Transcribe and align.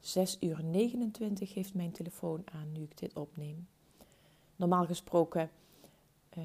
6 0.00 0.36
uur 0.40 0.64
29 0.64 1.52
geeft 1.52 1.74
mijn 1.74 1.92
telefoon 1.92 2.42
aan 2.52 2.72
nu 2.72 2.82
ik 2.82 2.98
dit 2.98 3.14
opneem. 3.14 3.68
Normaal 4.56 4.86
gesproken 4.86 5.50
uh, 6.38 6.44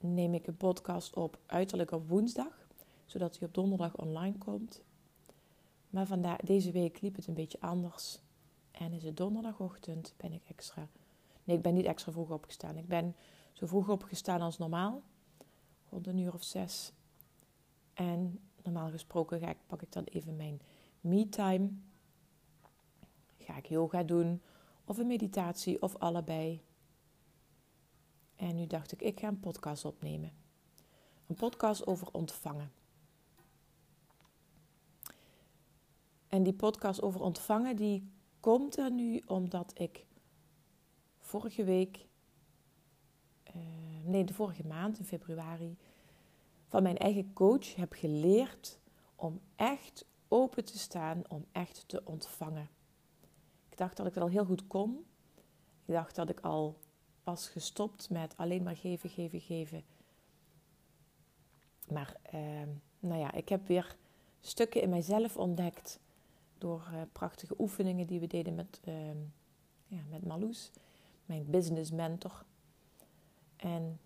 neem 0.00 0.34
ik 0.34 0.46
een 0.46 0.56
podcast 0.56 1.14
op 1.14 1.38
uiterlijk 1.46 1.90
op 1.90 2.08
woensdag, 2.08 2.68
zodat 3.06 3.38
hij 3.38 3.48
op 3.48 3.54
donderdag 3.54 3.96
online 3.96 4.38
komt. 4.38 4.82
Maar 5.90 6.06
vandaag, 6.06 6.36
deze 6.36 6.70
week 6.70 7.00
liep 7.00 7.16
het 7.16 7.26
een 7.26 7.34
beetje 7.34 7.60
anders. 7.60 8.20
En 8.70 8.92
is 8.92 9.02
het 9.02 9.16
donderdagochtend, 9.16 10.14
ben 10.16 10.32
ik 10.32 10.42
extra... 10.48 10.88
Nee, 11.44 11.56
ik 11.56 11.62
ben 11.62 11.74
niet 11.74 11.86
extra 11.86 12.12
vroeg 12.12 12.30
opgestaan. 12.30 12.76
Ik 12.76 12.88
ben 12.88 13.14
zo 13.52 13.66
vroeg 13.66 13.88
opgestaan 13.88 14.40
als 14.40 14.58
normaal. 14.58 15.02
Rond 15.90 16.06
een 16.06 16.18
uur 16.18 16.34
of 16.34 16.42
zes. 16.42 16.92
En 17.94 18.40
normaal 18.62 18.90
gesproken 18.90 19.40
ga 19.40 19.48
ik, 19.48 19.56
pak 19.66 19.82
ik 19.82 19.92
dan 19.92 20.04
even 20.04 20.36
mijn 20.36 20.60
me-time. 21.00 21.70
Ga 23.48 23.56
ik 23.56 23.66
yoga 23.66 24.02
doen 24.02 24.42
of 24.84 24.98
een 24.98 25.06
meditatie 25.06 25.82
of 25.82 25.96
allebei. 25.96 26.62
En 28.36 28.54
nu 28.54 28.66
dacht 28.66 28.92
ik, 28.92 29.02
ik 29.02 29.20
ga 29.20 29.28
een 29.28 29.40
podcast 29.40 29.84
opnemen. 29.84 30.32
Een 31.26 31.34
podcast 31.34 31.86
over 31.86 32.08
ontvangen. 32.12 32.72
En 36.28 36.42
die 36.42 36.52
podcast 36.52 37.02
over 37.02 37.20
ontvangen, 37.22 37.76
die 37.76 38.10
komt 38.40 38.78
er 38.78 38.90
nu 38.90 39.22
omdat 39.26 39.80
ik 39.80 40.06
vorige 41.18 41.64
week, 41.64 42.06
uh, 43.56 43.62
nee, 44.04 44.24
de 44.24 44.34
vorige 44.34 44.66
maand 44.66 44.98
in 44.98 45.04
februari, 45.04 45.76
van 46.66 46.82
mijn 46.82 46.98
eigen 46.98 47.32
coach 47.32 47.74
heb 47.74 47.92
geleerd 47.92 48.78
om 49.16 49.40
echt 49.56 50.04
open 50.28 50.64
te 50.64 50.78
staan, 50.78 51.22
om 51.28 51.44
echt 51.52 51.84
te 51.86 52.04
ontvangen. 52.04 52.76
Dacht 53.78 53.96
dat 53.96 54.06
ik 54.06 54.14
het 54.14 54.22
al 54.22 54.28
heel 54.28 54.44
goed 54.44 54.66
kon. 54.66 55.06
Ik 55.84 55.94
dacht 55.94 56.14
dat 56.14 56.28
ik 56.28 56.40
al 56.40 56.78
was 57.24 57.48
gestopt 57.48 58.10
met 58.10 58.36
alleen 58.36 58.62
maar 58.62 58.76
geven, 58.76 59.10
geven, 59.10 59.40
geven. 59.40 59.84
Maar 61.88 62.16
uh, 62.34 62.40
nou 63.00 63.20
ja, 63.20 63.32
ik 63.32 63.48
heb 63.48 63.66
weer 63.66 63.96
stukken 64.40 64.82
in 64.82 64.88
mijzelf 64.88 65.36
ontdekt 65.36 66.00
door 66.58 66.88
uh, 66.92 67.00
prachtige 67.12 67.54
oefeningen 67.58 68.06
die 68.06 68.20
we 68.20 68.26
deden 68.26 68.54
met, 68.54 68.80
uh, 68.88 68.94
ja, 69.86 70.00
met 70.10 70.26
Marloes, 70.26 70.70
mijn 71.26 71.50
business 71.50 71.90
mentor. 71.90 72.44
En 73.56 74.00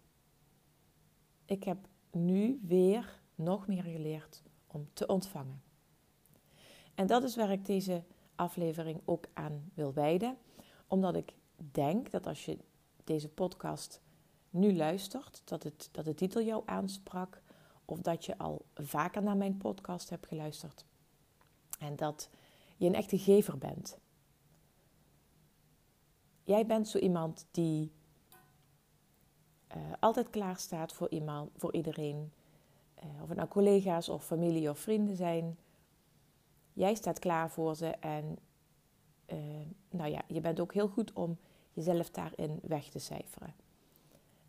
ik 1.44 1.64
heb 1.64 1.78
nu 2.10 2.60
weer 2.62 3.20
nog 3.34 3.66
meer 3.66 3.82
geleerd 3.82 4.42
om 4.66 4.88
te 4.92 5.06
ontvangen. 5.06 5.62
En 6.94 7.06
dat 7.06 7.22
is 7.22 7.36
waar 7.36 7.50
ik 7.50 7.66
deze 7.66 8.02
aflevering 8.34 9.00
ook 9.04 9.24
aan 9.32 9.70
wil 9.74 9.92
wijden, 9.92 10.36
omdat 10.86 11.16
ik 11.16 11.34
denk 11.56 12.10
dat 12.10 12.26
als 12.26 12.44
je 12.44 12.58
deze 13.04 13.28
podcast 13.28 14.00
nu 14.50 14.76
luistert, 14.76 15.42
dat, 15.44 15.62
het, 15.62 15.88
dat 15.92 16.04
de 16.04 16.14
titel 16.14 16.42
jou 16.42 16.62
aansprak, 16.66 17.42
of 17.84 18.00
dat 18.00 18.24
je 18.24 18.38
al 18.38 18.64
vaker 18.74 19.22
naar 19.22 19.36
mijn 19.36 19.56
podcast 19.56 20.10
hebt 20.10 20.26
geluisterd. 20.26 20.84
En 21.78 21.96
dat 21.96 22.30
je 22.76 22.86
een 22.86 22.94
echte 22.94 23.18
gever 23.18 23.58
bent. 23.58 23.98
Jij 26.42 26.66
bent 26.66 26.88
zo 26.88 26.98
iemand 26.98 27.46
die 27.50 27.92
uh, 29.76 29.82
altijd 30.00 30.30
klaar 30.30 30.56
staat 30.56 30.92
voor, 30.92 31.10
iemand, 31.10 31.50
voor 31.56 31.74
iedereen. 31.74 32.32
Uh, 33.04 33.22
of 33.22 33.28
het 33.28 33.36
nou 33.36 33.48
collega's 33.48 34.08
of 34.08 34.24
familie 34.24 34.70
of 34.70 34.78
vrienden 34.78 35.16
zijn. 35.16 35.58
Jij 36.72 36.94
staat 36.94 37.18
klaar 37.18 37.50
voor 37.50 37.76
ze 37.76 37.86
en 37.86 38.38
uh, 39.26 39.38
nou 39.90 40.10
ja, 40.10 40.22
je 40.26 40.40
bent 40.40 40.60
ook 40.60 40.72
heel 40.72 40.88
goed 40.88 41.12
om 41.12 41.38
jezelf 41.72 42.10
daarin 42.10 42.58
weg 42.62 42.88
te 42.88 42.98
cijferen. 42.98 43.54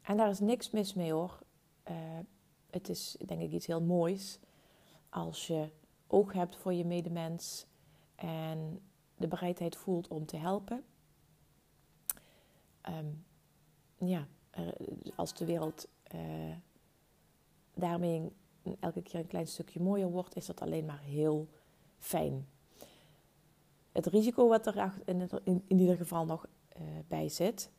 En 0.01 0.17
daar 0.17 0.29
is 0.29 0.39
niks 0.39 0.71
mis 0.71 0.93
mee 0.93 1.11
hoor. 1.11 1.39
Uh, 1.89 1.95
het 2.69 2.89
is 2.89 3.17
denk 3.25 3.41
ik 3.41 3.51
iets 3.51 3.67
heel 3.67 3.81
moois 3.81 4.39
als 5.09 5.47
je 5.47 5.69
oog 6.07 6.33
hebt 6.33 6.55
voor 6.55 6.73
je 6.73 6.85
medemens 6.85 7.65
en 8.15 8.81
de 9.17 9.27
bereidheid 9.27 9.75
voelt 9.75 10.07
om 10.07 10.25
te 10.25 10.37
helpen. 10.37 10.83
Um, 12.89 13.25
ja, 13.97 14.27
als 15.15 15.33
de 15.33 15.45
wereld 15.45 15.87
uh, 16.15 16.55
daarmee 17.73 18.31
elke 18.79 19.01
keer 19.01 19.19
een 19.19 19.27
klein 19.27 19.47
stukje 19.47 19.81
mooier 19.81 20.09
wordt, 20.09 20.35
is 20.35 20.45
dat 20.45 20.61
alleen 20.61 20.85
maar 20.85 20.99
heel 21.01 21.47
fijn. 22.03 22.47
Het 23.91 24.05
risico 24.05 24.47
wat 24.47 24.67
er 24.67 24.93
in, 25.43 25.63
ieder 25.67 25.95
geval 25.95 26.25
nog 26.25 26.45
uh, 26.77 26.81
bij 27.07 27.29
zit, 27.29 27.71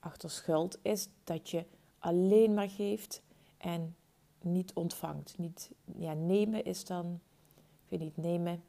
achter 0.00 0.30
schuld, 0.30 0.78
is 0.82 1.08
dat 1.24 1.50
je 1.50 1.64
alleen 1.98 2.54
maar 2.54 2.68
geeft 2.68 3.22
en 3.56 3.96
niet 4.40 4.72
ontvangt. 4.72 5.38
Niet, 5.38 5.70
ja, 5.96 6.12
nemen 6.12 6.64
is 6.64 6.84
dan, 6.84 7.20
ik 7.56 7.88
weet 7.88 8.00
niet, 8.00 8.16
nemen 8.16 8.62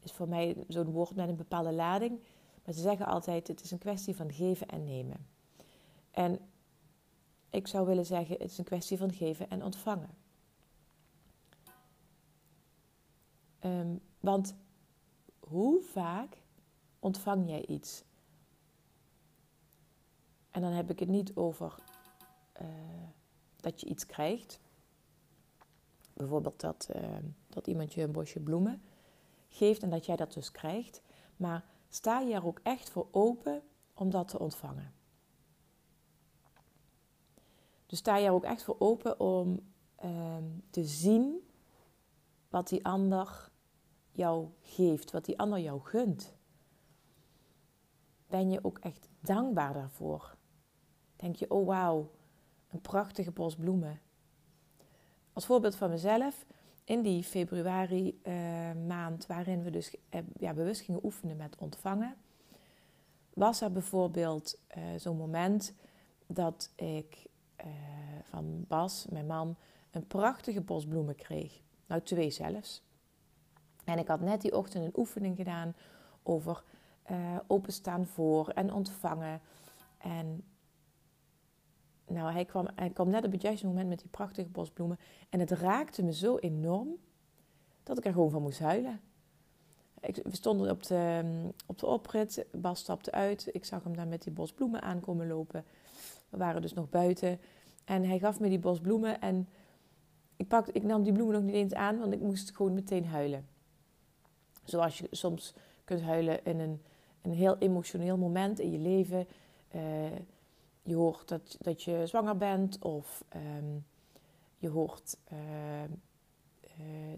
is 0.00 0.12
voor 0.12 0.28
mij 0.28 0.56
zo'n 0.68 0.90
woord 0.90 1.14
met 1.14 1.28
een 1.28 1.36
bepaalde 1.36 1.72
lading. 1.72 2.20
Maar 2.64 2.74
ze 2.74 2.80
zeggen 2.80 3.06
altijd, 3.06 3.48
het 3.48 3.62
is 3.62 3.70
een 3.70 3.78
kwestie 3.78 4.16
van 4.16 4.32
geven 4.32 4.68
en 4.68 4.84
nemen. 4.84 5.26
En 6.10 6.38
ik 7.50 7.66
zou 7.66 7.86
willen 7.86 8.06
zeggen, 8.06 8.36
het 8.38 8.50
is 8.50 8.58
een 8.58 8.64
kwestie 8.64 8.98
van 8.98 9.12
geven 9.12 9.50
en 9.50 9.64
ontvangen. 9.64 10.10
Um, 13.64 14.00
want 14.22 14.54
hoe 15.40 15.82
vaak 15.82 16.42
ontvang 16.98 17.48
jij 17.48 17.66
iets? 17.66 18.04
En 20.50 20.60
dan 20.60 20.72
heb 20.72 20.90
ik 20.90 20.98
het 20.98 21.08
niet 21.08 21.36
over 21.36 21.74
uh, 22.62 22.68
dat 23.56 23.80
je 23.80 23.86
iets 23.86 24.06
krijgt. 24.06 24.60
Bijvoorbeeld 26.12 26.60
dat, 26.60 26.88
uh, 26.96 27.16
dat 27.48 27.66
iemand 27.66 27.92
je 27.92 28.02
een 28.02 28.12
bosje 28.12 28.40
bloemen 28.40 28.82
geeft 29.48 29.82
en 29.82 29.90
dat 29.90 30.06
jij 30.06 30.16
dat 30.16 30.32
dus 30.32 30.50
krijgt. 30.50 31.02
Maar 31.36 31.64
sta 31.88 32.20
je 32.20 32.34
er 32.34 32.46
ook 32.46 32.60
echt 32.62 32.90
voor 32.90 33.08
open 33.10 33.62
om 33.94 34.10
dat 34.10 34.28
te 34.28 34.38
ontvangen? 34.38 34.94
Dus 37.86 37.98
sta 37.98 38.16
je 38.16 38.26
er 38.26 38.32
ook 38.32 38.44
echt 38.44 38.62
voor 38.62 38.76
open 38.78 39.20
om 39.20 39.60
uh, 40.04 40.36
te 40.70 40.84
zien 40.84 41.48
wat 42.48 42.68
die 42.68 42.84
ander 42.84 43.50
jou 44.12 44.48
geeft, 44.60 45.10
wat 45.10 45.24
die 45.24 45.38
ander 45.38 45.58
jou 45.58 45.80
gunt? 45.80 46.34
Ben 48.26 48.50
je 48.50 48.64
ook 48.64 48.78
echt 48.78 49.08
dankbaar 49.20 49.72
daarvoor? 49.72 50.36
Denk 51.16 51.36
je, 51.36 51.50
oh 51.50 51.66
wauw, 51.66 52.10
een 52.68 52.80
prachtige 52.80 53.30
bos 53.30 53.56
bloemen. 53.56 54.00
Als 55.32 55.46
voorbeeld 55.46 55.76
van 55.76 55.90
mezelf, 55.90 56.46
in 56.84 57.02
die 57.02 57.24
februari 57.24 58.20
uh, 58.22 58.34
maand 58.86 59.26
waarin 59.26 59.62
we 59.62 59.70
dus 59.70 59.94
uh, 60.10 60.20
ja, 60.38 60.52
bewust 60.52 60.80
gingen 60.80 61.04
oefenen 61.04 61.36
met 61.36 61.56
ontvangen, 61.58 62.16
was 63.34 63.60
er 63.60 63.72
bijvoorbeeld 63.72 64.58
uh, 64.76 64.84
zo'n 64.96 65.16
moment 65.16 65.74
dat 66.26 66.72
ik 66.76 67.30
van 68.22 68.64
Bas, 68.68 69.06
mijn 69.10 69.26
man, 69.26 69.56
een 69.90 70.06
prachtige 70.06 70.60
bos 70.60 70.86
bloemen 70.86 71.14
kreeg. 71.14 71.60
Nou, 71.86 72.02
twee 72.02 72.30
zelfs. 72.30 72.82
En 73.84 73.98
ik 73.98 74.08
had 74.08 74.20
net 74.20 74.40
die 74.40 74.56
ochtend 74.56 74.84
een 74.84 74.98
oefening 75.00 75.36
gedaan 75.36 75.74
over 76.22 76.62
openstaan 77.46 78.06
voor 78.06 78.48
en 78.48 78.72
ontvangen. 78.72 79.40
En 79.98 80.44
nou, 82.06 82.32
hij 82.32 82.44
kwam, 82.44 82.68
hij 82.74 82.90
kwam 82.90 83.08
net 83.08 83.24
op 83.24 83.32
het 83.32 83.42
juiste 83.42 83.66
moment 83.66 83.88
met 83.88 83.98
die 83.98 84.08
prachtige 84.08 84.48
bosbloemen. 84.48 84.98
En 85.28 85.40
het 85.40 85.50
raakte 85.50 86.02
me 86.02 86.12
zo 86.12 86.36
enorm 86.38 86.88
dat 87.82 87.98
ik 87.98 88.04
er 88.04 88.12
gewoon 88.12 88.30
van 88.30 88.42
moest 88.42 88.58
huilen. 88.58 89.00
Ik, 90.00 90.16
we 90.16 90.36
stonden 90.36 90.70
op 90.70 90.82
de, 90.82 91.22
op 91.66 91.78
de 91.78 91.86
oprit. 91.86 92.46
Bas 92.52 92.80
stapte 92.80 93.10
uit. 93.10 93.48
Ik 93.52 93.64
zag 93.64 93.84
hem 93.84 93.96
daar 93.96 94.06
met 94.06 94.22
die 94.22 94.32
bosbloemen 94.32 94.82
aankomen 94.82 95.26
lopen. 95.26 95.64
We 96.28 96.36
waren 96.36 96.62
dus 96.62 96.72
nog 96.72 96.88
buiten. 96.88 97.40
En 97.84 98.04
hij 98.04 98.18
gaf 98.18 98.40
me 98.40 98.48
die 98.48 98.58
bosbloemen. 98.58 99.20
En 99.20 99.48
ik, 100.36 100.48
pakte, 100.48 100.72
ik 100.72 100.82
nam 100.82 101.02
die 101.02 101.12
bloemen 101.12 101.34
nog 101.34 101.44
niet 101.44 101.54
eens 101.54 101.74
aan, 101.74 101.98
want 101.98 102.12
ik 102.12 102.20
moest 102.20 102.56
gewoon 102.56 102.74
meteen 102.74 103.06
huilen. 103.06 103.46
Zoals 104.64 104.98
je 104.98 105.08
soms 105.10 105.54
kunt 105.84 106.00
huilen 106.00 106.44
in 106.44 106.58
een, 106.60 106.82
een 107.22 107.32
heel 107.32 107.58
emotioneel 107.58 108.16
moment 108.16 108.58
in 108.58 108.70
je 108.70 108.78
leven. 108.78 109.26
Uh, 109.74 110.16
je 110.82 110.94
hoort 110.94 111.28
dat, 111.28 111.56
dat 111.60 111.82
je 111.82 112.06
zwanger 112.06 112.36
bent 112.36 112.78
of 112.82 113.24
um, 113.36 113.84
je 114.56 114.68
hoort 114.68 115.16
uh, 115.32 115.82
uh, 115.82 115.88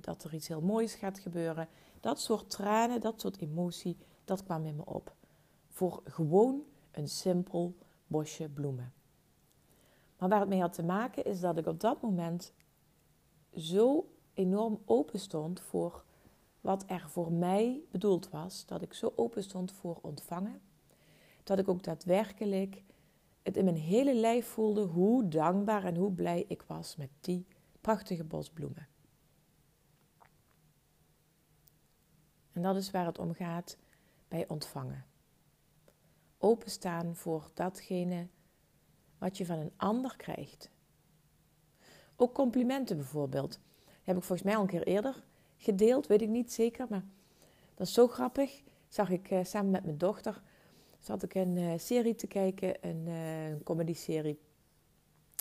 dat 0.01 0.25
er 0.25 0.35
iets 0.35 0.49
heel 0.49 0.61
moois 0.61 0.95
gaat 0.95 1.19
gebeuren. 1.19 1.69
Dat 2.01 2.21
soort 2.21 2.51
tranen, 2.51 3.01
dat 3.01 3.21
soort 3.21 3.41
emotie, 3.41 3.97
dat 4.25 4.45
kwam 4.45 4.65
in 4.65 4.77
me 4.77 4.85
op. 4.85 5.15
Voor 5.69 6.03
gewoon 6.05 6.63
een 6.91 7.09
simpel 7.09 7.75
bosje 8.07 8.49
bloemen. 8.49 8.93
Maar 10.19 10.29
waar 10.29 10.41
het 10.41 10.49
mee 10.49 10.61
had 10.61 10.73
te 10.73 10.83
maken 10.83 11.25
is 11.25 11.41
dat 11.41 11.59
ik 11.59 11.67
op 11.67 11.81
dat 11.81 12.03
moment 12.03 12.53
zo 13.57 14.09
enorm 14.35 14.83
open 14.85 15.19
stond 15.19 15.61
voor 15.61 16.04
wat 16.65 16.85
er 16.87 17.09
voor 17.09 17.33
mij 17.33 17.81
bedoeld 17.91 18.31
was. 18.31 18.67
Dat 18.67 18.83
ik 18.83 18.93
zo 18.93 19.13
open 19.17 19.43
stond 19.43 19.73
voor 19.73 19.99
ontvangen. 20.03 20.61
Dat 21.43 21.59
ik 21.59 21.69
ook 21.69 21.83
daadwerkelijk 21.83 22.83
het 23.43 23.57
in 23.57 23.65
mijn 23.65 23.77
hele 23.77 24.15
lijf 24.15 24.47
voelde 24.47 24.83
hoe 24.83 25.29
dankbaar 25.29 25.85
en 25.85 25.97
hoe 25.97 26.13
blij 26.13 26.45
ik 26.49 26.63
was 26.63 26.97
met 26.97 27.11
die 27.21 27.47
prachtige 27.81 28.25
bosbloemen. 28.25 28.89
En 32.53 32.63
dat 32.63 32.77
is 32.77 32.91
waar 32.91 33.07
het 33.07 33.19
om 33.19 33.35
gaat 33.35 33.77
bij 34.29 34.49
ontvangen. 34.49 35.07
Openstaan 36.39 37.17
voor 37.17 37.51
datgene 37.55 38.29
wat 39.19 39.39
je 39.39 39.47
van 39.47 39.59
een 39.59 39.73
ander 39.77 40.17
krijgt. 40.17 40.71
Ook 42.17 42.35
complimenten 42.35 42.97
bijvoorbeeld. 42.97 43.61
heb 44.03 44.17
ik 44.17 44.23
volgens 44.23 44.43
mij 44.43 44.57
al 44.57 44.63
een 44.63 44.69
keer 44.69 44.87
eerder 44.87 45.25
gedeeld, 45.65 46.07
weet 46.07 46.23
ik 46.23 46.29
niet 46.29 46.53
zeker, 46.53 46.87
maar 46.89 47.05
dat 47.75 47.87
is 47.87 47.93
zo 47.93 48.09
grappig. 48.09 48.63
Zag 48.89 49.11
ik 49.11 49.31
uh, 49.31 49.45
samen 49.45 49.71
met 49.71 49.85
mijn 49.85 49.99
dochter, 49.99 50.43
zat 50.99 51.23
ik 51.23 51.35
een 51.35 51.57
uh, 51.57 51.73
serie 51.77 52.15
te 52.15 52.27
kijken, 52.27 52.77
een, 52.81 53.07
uh, 53.07 53.49
een 53.49 53.63
comedy-serie, 53.63 54.39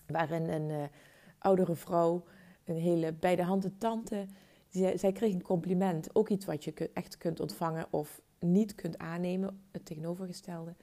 waarin 0.08 0.50
een 0.50 0.90
oudere 1.38 1.76
vrouw, 1.76 2.24
een 2.64 2.76
hele 2.76 3.14
bij 3.14 3.36
de 3.36 3.44
handen 3.44 3.78
tante, 3.78 4.26
zij, 4.70 4.98
zij 4.98 5.12
kreeg 5.12 5.34
een 5.34 5.42
compliment. 5.42 6.16
Ook 6.16 6.30
iets 6.30 6.46
wat 6.46 6.64
je 6.64 6.90
echt 6.94 7.18
kunt 7.18 7.40
ontvangen 7.40 7.88
of 7.90 8.22
niet 8.40 8.76
kunt 8.76 8.98
aannemen, 8.98 9.64
het 9.72 9.86
tegenovergestelde. 9.86 10.76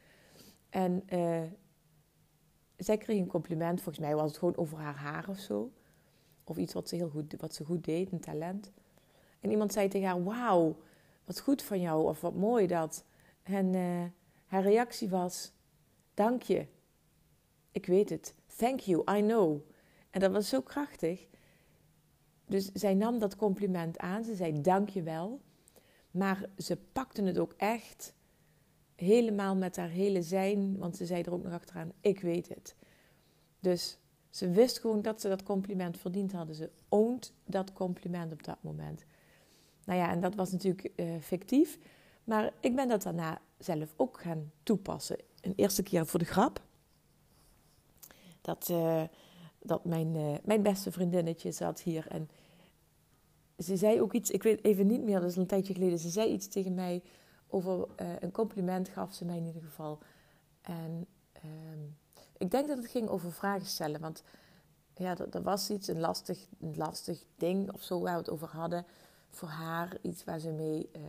En 0.68 1.02
zij 2.76 2.96
kreeg 2.98 3.18
een 3.18 3.26
compliment, 3.26 3.80
volgens 3.80 4.04
mij 4.04 4.14
was 4.14 4.28
het 4.28 4.38
gewoon 4.38 4.56
over 4.56 4.78
haar 4.78 4.96
haar 4.96 5.28
of 5.28 5.38
zo. 5.38 5.72
Of 6.44 6.56
iets 6.56 6.72
wat 6.72 6.88
ze 6.88 6.96
heel 6.96 7.08
goed, 7.08 7.34
wat 7.38 7.54
ze 7.54 7.64
goed 7.64 7.84
deed, 7.84 8.12
een 8.12 8.20
talent. 8.20 8.72
En 9.40 9.50
iemand 9.50 9.72
zei 9.72 9.88
tegen 9.88 10.08
haar: 10.08 10.24
Wauw, 10.24 10.76
wat 11.24 11.40
goed 11.40 11.62
van 11.62 11.80
jou, 11.80 12.08
of 12.08 12.20
wat 12.20 12.34
mooi 12.34 12.66
dat. 12.66 13.04
En 13.42 13.74
uh, 13.74 14.04
haar 14.46 14.62
reactie 14.62 15.08
was: 15.08 15.52
Dank 16.14 16.42
je. 16.42 16.66
Ik 17.72 17.86
weet 17.86 18.08
het. 18.08 18.34
Thank 18.56 18.80
you, 18.80 19.18
I 19.18 19.22
know. 19.22 19.60
En 20.10 20.20
dat 20.20 20.32
was 20.32 20.48
zo 20.48 20.60
krachtig. 20.60 21.26
Dus 22.46 22.70
zij 22.72 22.94
nam 22.94 23.18
dat 23.18 23.36
compliment 23.36 23.98
aan. 23.98 24.24
Ze 24.24 24.34
zei: 24.34 24.60
Dank 24.60 24.88
je 24.88 25.02
wel. 25.02 25.40
Maar 26.10 26.48
ze 26.56 26.76
pakte 26.76 27.22
het 27.22 27.38
ook 27.38 27.54
echt 27.56 28.14
helemaal 28.94 29.56
met 29.56 29.76
haar 29.76 29.88
hele 29.88 30.22
zijn. 30.22 30.78
Want 30.78 30.96
ze 30.96 31.06
zei 31.06 31.22
er 31.22 31.32
ook 31.32 31.42
nog 31.42 31.52
achteraan: 31.52 31.92
Ik 32.00 32.20
weet 32.20 32.48
het. 32.48 32.76
Dus 33.60 33.98
ze 34.30 34.50
wist 34.50 34.78
gewoon 34.78 35.02
dat 35.02 35.20
ze 35.20 35.28
dat 35.28 35.42
compliment 35.42 35.98
verdiend 35.98 36.32
hadden. 36.32 36.54
Ze 36.54 36.70
oont 36.88 37.34
dat 37.44 37.72
compliment 37.72 38.32
op 38.32 38.44
dat 38.44 38.62
moment. 38.62 39.04
Nou 39.90 40.02
ja, 40.02 40.10
en 40.10 40.20
dat 40.20 40.34
was 40.34 40.52
natuurlijk 40.52 40.90
uh, 40.96 41.20
fictief. 41.20 41.78
Maar 42.24 42.52
ik 42.60 42.74
ben 42.74 42.88
dat 42.88 43.02
daarna 43.02 43.40
zelf 43.58 43.94
ook 43.96 44.20
gaan 44.20 44.52
toepassen. 44.62 45.16
Een 45.40 45.52
eerste 45.56 45.82
keer 45.82 46.06
voor 46.06 46.18
de 46.18 46.24
grap. 46.24 46.62
Dat, 48.40 48.68
uh, 48.70 49.02
dat 49.58 49.84
mijn, 49.84 50.14
uh, 50.14 50.34
mijn 50.42 50.62
beste 50.62 50.92
vriendinnetje 50.92 51.52
zat 51.52 51.80
hier 51.80 52.06
en 52.08 52.30
ze 53.58 53.76
zei 53.76 54.00
ook 54.00 54.12
iets, 54.12 54.30
ik 54.30 54.42
weet 54.42 54.64
even 54.64 54.86
niet 54.86 55.02
meer, 55.02 55.20
dat 55.20 55.30
is 55.30 55.36
een 55.36 55.46
tijdje 55.46 55.74
geleden. 55.74 55.98
Ze 55.98 56.08
zei 56.08 56.32
iets 56.32 56.48
tegen 56.48 56.74
mij 56.74 57.02
over 57.48 57.88
een 58.20 58.32
compliment, 58.32 58.88
gaf 58.88 59.14
ze 59.14 59.24
mij 59.24 59.36
in 59.36 59.46
ieder 59.46 59.62
geval. 59.62 59.98
En 60.60 61.06
ehm, 61.32 61.80
ik 62.38 62.50
denk 62.50 62.68
dat 62.68 62.76
het 62.76 62.90
ging 62.90 63.08
over 63.08 63.32
vragen 63.32 63.66
stellen. 63.66 64.00
Want 64.00 64.22
ja, 64.94 65.16
er, 65.30 65.42
was 65.42 65.70
iets, 65.70 65.88
een 65.88 66.00
lastig, 66.00 66.46
een 66.60 66.76
lastig 66.76 67.24
ding 67.36 67.72
of 67.72 67.82
zo 67.82 68.00
waar 68.00 68.12
we 68.12 68.18
het 68.18 68.30
over 68.30 68.48
hadden. 68.48 68.86
Voor 69.30 69.48
haar, 69.48 69.96
iets 70.02 70.24
waar 70.24 70.38
ze 70.38 70.50
mee 70.50 70.90
uh, 70.96 71.02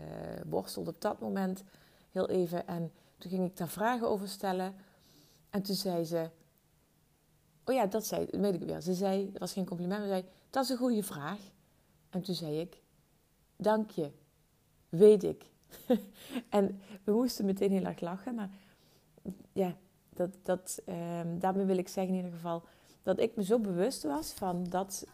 worstelde 0.49 0.89
op 0.89 1.01
dat 1.01 1.19
moment. 1.19 1.63
Heel 2.11 2.29
even. 2.29 2.67
En 2.67 2.91
toen 3.17 3.31
ging 3.31 3.45
ik 3.45 3.57
daar 3.57 3.69
vragen 3.69 4.09
over 4.09 4.27
stellen. 4.27 4.75
En 5.49 5.61
toen 5.61 5.75
zei 5.75 6.05
ze... 6.05 6.29
Oh 7.65 7.75
ja, 7.75 7.85
dat 7.85 8.05
zei, 8.05 8.25
dat 8.29 8.39
weet 8.39 8.53
ik 8.53 8.61
weer. 8.61 8.81
Ze 8.81 8.93
zei, 8.93 9.25
het 9.25 9.39
was 9.39 9.53
geen 9.53 9.65
compliment, 9.65 9.99
maar 9.99 10.09
ze 10.09 10.13
zei... 10.13 10.25
Dat 10.49 10.63
is 10.63 10.69
een 10.69 10.77
goede 10.77 11.03
vraag. 11.03 11.39
En 12.09 12.21
toen 12.21 12.35
zei 12.35 12.59
ik... 12.59 12.81
Dank 13.55 13.89
je. 13.89 14.11
Weet 14.89 15.23
ik. 15.23 15.45
en 16.49 16.81
we 17.03 17.11
moesten 17.11 17.45
meteen 17.45 17.71
heel 17.71 17.85
erg 17.85 17.99
lachen. 17.99 18.35
Maar 18.35 18.49
ja, 19.51 19.75
dat, 20.13 20.29
dat, 20.43 20.81
um, 20.85 21.39
daarmee 21.39 21.65
wil 21.65 21.77
ik 21.77 21.87
zeggen 21.87 22.13
in 22.13 22.23
ieder 22.23 22.37
geval 22.37 22.63
dat 23.03 23.19
ik 23.19 23.35
me 23.35 23.43
zo 23.43 23.59
bewust 23.59 24.03
was 24.03 24.31
van 24.31 24.65
dat, 24.69 25.05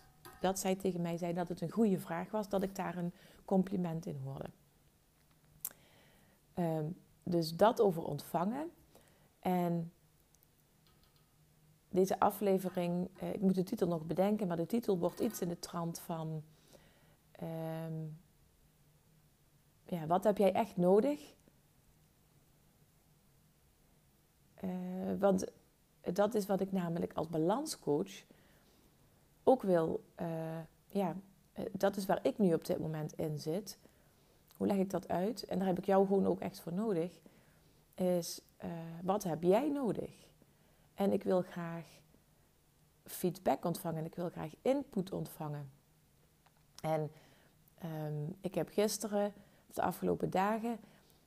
dat 0.41 0.59
zij 0.59 0.75
tegen 0.75 1.01
mij 1.01 1.17
zei 1.17 1.33
dat 1.33 1.49
het 1.49 1.61
een 1.61 1.71
goede 1.71 1.99
vraag 1.99 2.31
was, 2.31 2.49
dat 2.49 2.63
ik 2.63 2.75
daar 2.75 2.97
een 2.97 3.13
compliment 3.45 4.05
in 4.05 4.19
hoorde. 4.23 4.49
Um, 6.55 6.97
dus 7.23 7.55
dat 7.55 7.81
over 7.81 8.03
ontvangen. 8.03 8.71
En 9.39 9.91
deze 11.89 12.19
aflevering, 12.19 13.09
uh, 13.23 13.33
ik 13.33 13.41
moet 13.41 13.55
de 13.55 13.63
titel 13.63 13.87
nog 13.87 14.05
bedenken, 14.05 14.47
maar 14.47 14.57
de 14.57 14.65
titel 14.65 14.97
wordt 14.97 15.19
iets 15.19 15.41
in 15.41 15.47
de 15.47 15.59
trant 15.59 15.99
van: 15.99 16.43
um, 17.43 18.19
ja, 19.83 20.07
wat 20.07 20.23
heb 20.23 20.37
jij 20.37 20.53
echt 20.53 20.77
nodig? 20.77 21.35
Uh, 24.63 25.19
want 25.19 25.51
dat 26.01 26.33
is 26.35 26.45
wat 26.45 26.61
ik 26.61 26.71
namelijk 26.71 27.13
als 27.13 27.29
balanscoach 27.29 28.23
ook 29.47 29.61
wil. 29.61 30.03
Uh, 30.21 30.27
ja, 30.87 31.15
eh, 31.53 31.65
dat 31.71 31.95
is 31.95 32.05
waar 32.05 32.19
ik 32.21 32.37
nu 32.37 32.53
op 32.53 32.65
dit 32.65 32.79
moment 32.79 33.13
in 33.13 33.39
zit. 33.39 33.77
Hoe 34.57 34.67
leg 34.67 34.77
ik 34.77 34.89
dat 34.89 35.07
uit? 35.07 35.43
En 35.43 35.57
daar 35.57 35.67
heb 35.67 35.77
ik 35.77 35.85
jou 35.85 36.07
gewoon 36.07 36.25
ook 36.25 36.39
echt 36.39 36.59
voor 36.59 36.73
nodig. 36.73 37.19
Is 37.93 38.41
uh, 38.63 38.71
wat 39.03 39.23
heb 39.23 39.43
jij 39.43 39.69
nodig? 39.69 40.27
En 40.93 41.11
ik 41.11 41.23
wil 41.23 41.41
graag 41.41 41.85
feedback 43.05 43.65
ontvangen. 43.65 44.05
Ik 44.05 44.15
wil 44.15 44.29
graag 44.29 44.51
input 44.61 45.11
ontvangen. 45.11 45.71
En 46.81 47.11
um, 47.83 48.35
ik 48.41 48.55
heb 48.55 48.69
gisteren, 48.69 49.33
de 49.73 49.81
afgelopen 49.81 50.29
dagen, 50.29 50.79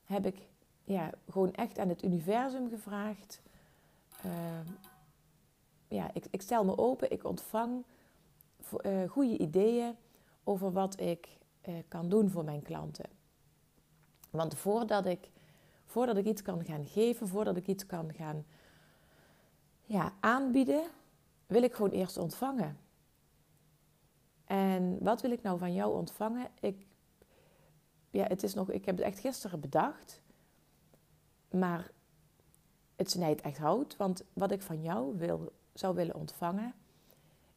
heb 0.04 0.26
ik 0.26 0.48
ja, 0.84 1.10
gewoon 1.28 1.52
echt 1.52 1.78
aan 1.78 1.88
het 1.88 2.02
universum 2.02 2.68
gevraagd. 2.68 3.40
Uh, 4.26 4.32
ja, 5.88 6.10
ik, 6.12 6.26
ik, 6.30 6.42
stel 6.42 6.64
me 6.64 6.78
open, 6.78 7.12
ik 7.12 7.24
ontvang 7.24 7.84
goede 9.08 9.38
ideeën 9.38 9.96
over 10.44 10.72
wat 10.72 11.00
ik 11.00 11.28
uh, 11.68 11.74
kan 11.88 12.08
doen 12.08 12.30
voor 12.30 12.44
mijn 12.44 12.62
klanten. 12.62 13.10
Want 14.30 14.54
voordat 14.54 15.06
ik, 15.06 15.30
voordat 15.84 16.16
ik 16.16 16.26
iets 16.26 16.42
kan 16.42 16.64
gaan 16.64 16.86
geven, 16.86 17.28
voordat 17.28 17.56
ik 17.56 17.66
iets 17.66 17.86
kan 17.86 18.14
gaan 18.14 18.44
ja, 19.84 20.12
aanbieden, 20.20 20.82
wil 21.46 21.62
ik 21.62 21.74
gewoon 21.74 21.90
eerst 21.90 22.16
ontvangen. 22.16 22.78
En 24.44 24.98
wat 25.00 25.20
wil 25.20 25.30
ik 25.30 25.42
nou 25.42 25.58
van 25.58 25.74
jou 25.74 25.96
ontvangen? 25.96 26.48
Ik, 26.60 26.86
ja, 28.10 28.24
het 28.24 28.42
is 28.42 28.54
nog, 28.54 28.70
ik 28.70 28.84
heb 28.84 28.96
het 28.96 29.04
echt 29.04 29.18
gisteren 29.18 29.60
bedacht. 29.60 30.22
Maar 31.50 31.90
het 32.96 33.10
snijdt 33.10 33.40
echt 33.40 33.58
hout. 33.58 33.96
Want 33.96 34.24
wat 34.32 34.50
ik 34.50 34.62
van 34.62 34.82
jou 34.82 35.16
wil, 35.18 35.52
zou 35.72 35.94
willen 35.94 36.14
ontvangen, 36.14 36.74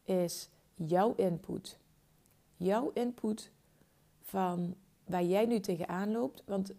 is 0.02 0.50
jouw 0.74 1.14
input. 1.14 1.78
Jouw 2.56 2.90
input 2.94 3.50
van 4.20 4.74
waar 5.04 5.24
jij 5.24 5.46
nu 5.46 5.60
tegenaan 5.60 6.12
loopt. 6.12 6.42
Want 6.46 6.72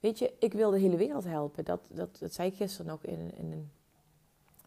weet 0.00 0.18
je, 0.18 0.34
ik 0.38 0.52
wil 0.52 0.70
de 0.70 0.78
hele 0.78 0.96
wereld 0.96 1.24
helpen. 1.24 1.64
Dat, 1.64 1.80
dat, 1.88 2.18
dat 2.18 2.34
zei 2.34 2.48
ik 2.48 2.56
gisteren 2.56 2.86
nog 2.86 3.04
in, 3.04 3.34
in, 3.36 3.52
een, 3.52 3.70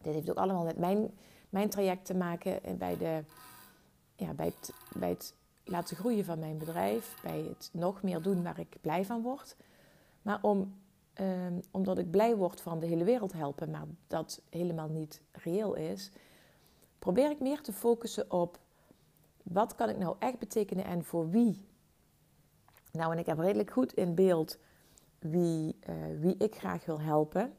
Dit 0.02 0.14
heeft 0.14 0.30
ook 0.30 0.36
allemaal 0.36 0.64
met 0.64 0.78
mijn, 0.78 1.10
mijn 1.48 1.70
traject 1.70 2.04
te 2.04 2.14
maken 2.14 2.78
bij, 2.78 2.96
de, 2.96 3.24
ja, 4.16 4.32
bij, 4.32 4.46
het, 4.46 4.72
bij 4.98 5.08
het 5.08 5.34
laten 5.64 5.96
groeien 5.96 6.24
van 6.24 6.38
mijn 6.38 6.58
bedrijf, 6.58 7.18
bij 7.22 7.40
het 7.40 7.70
nog 7.72 8.02
meer 8.02 8.22
doen 8.22 8.42
waar 8.42 8.58
ik 8.58 8.76
blij 8.80 9.04
van 9.04 9.22
word. 9.22 9.56
Maar 10.22 10.38
om, 10.42 10.74
um, 11.20 11.60
omdat 11.70 11.98
ik 11.98 12.10
blij 12.10 12.36
word 12.36 12.60
van 12.60 12.80
de 12.80 12.86
hele 12.86 13.04
wereld 13.04 13.32
helpen, 13.32 13.70
maar 13.70 13.86
dat 14.06 14.42
helemaal 14.50 14.88
niet 14.88 15.20
reëel 15.32 15.74
is, 15.74 16.10
probeer 16.98 17.30
ik 17.30 17.40
meer 17.40 17.60
te 17.60 17.72
focussen 17.72 18.30
op 18.30 18.58
wat 19.44 19.74
kan 19.74 19.88
ik 19.88 19.98
nou 19.98 20.16
echt 20.18 20.38
betekenen 20.38 20.84
en 20.84 21.04
voor 21.04 21.30
wie. 21.30 21.68
Nou, 22.92 23.12
en 23.12 23.18
ik 23.18 23.26
heb 23.26 23.38
redelijk 23.38 23.70
goed 23.70 23.92
in 23.92 24.14
beeld 24.14 24.58
wie, 25.18 25.78
uh, 25.88 25.94
wie 26.20 26.36
ik 26.36 26.54
graag 26.54 26.84
wil 26.84 27.00
helpen. 27.00 27.52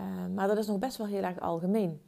Uh, 0.00 0.26
maar 0.34 0.48
dat 0.48 0.58
is 0.58 0.66
nog 0.66 0.78
best 0.78 0.96
wel 0.96 1.06
heel 1.06 1.22
erg 1.22 1.40
algemeen. 1.40 2.02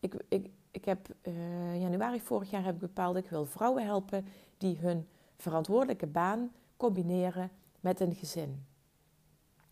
Ik, 0.00 0.24
ik, 0.28 0.50
ik 0.70 0.84
heb 0.84 1.08
uh, 1.22 1.80
januari 1.80 2.20
vorig 2.20 2.50
jaar 2.50 2.64
heb 2.64 2.74
ik 2.74 2.80
bepaald, 2.80 3.16
ik 3.16 3.30
wil 3.30 3.46
vrouwen 3.46 3.84
helpen 3.84 4.26
die 4.58 4.78
hun 4.78 5.08
verantwoordelijke 5.36 6.06
baan 6.06 6.52
combineren 6.76 7.50
met 7.80 8.00
een 8.00 8.14
gezin. 8.14 8.66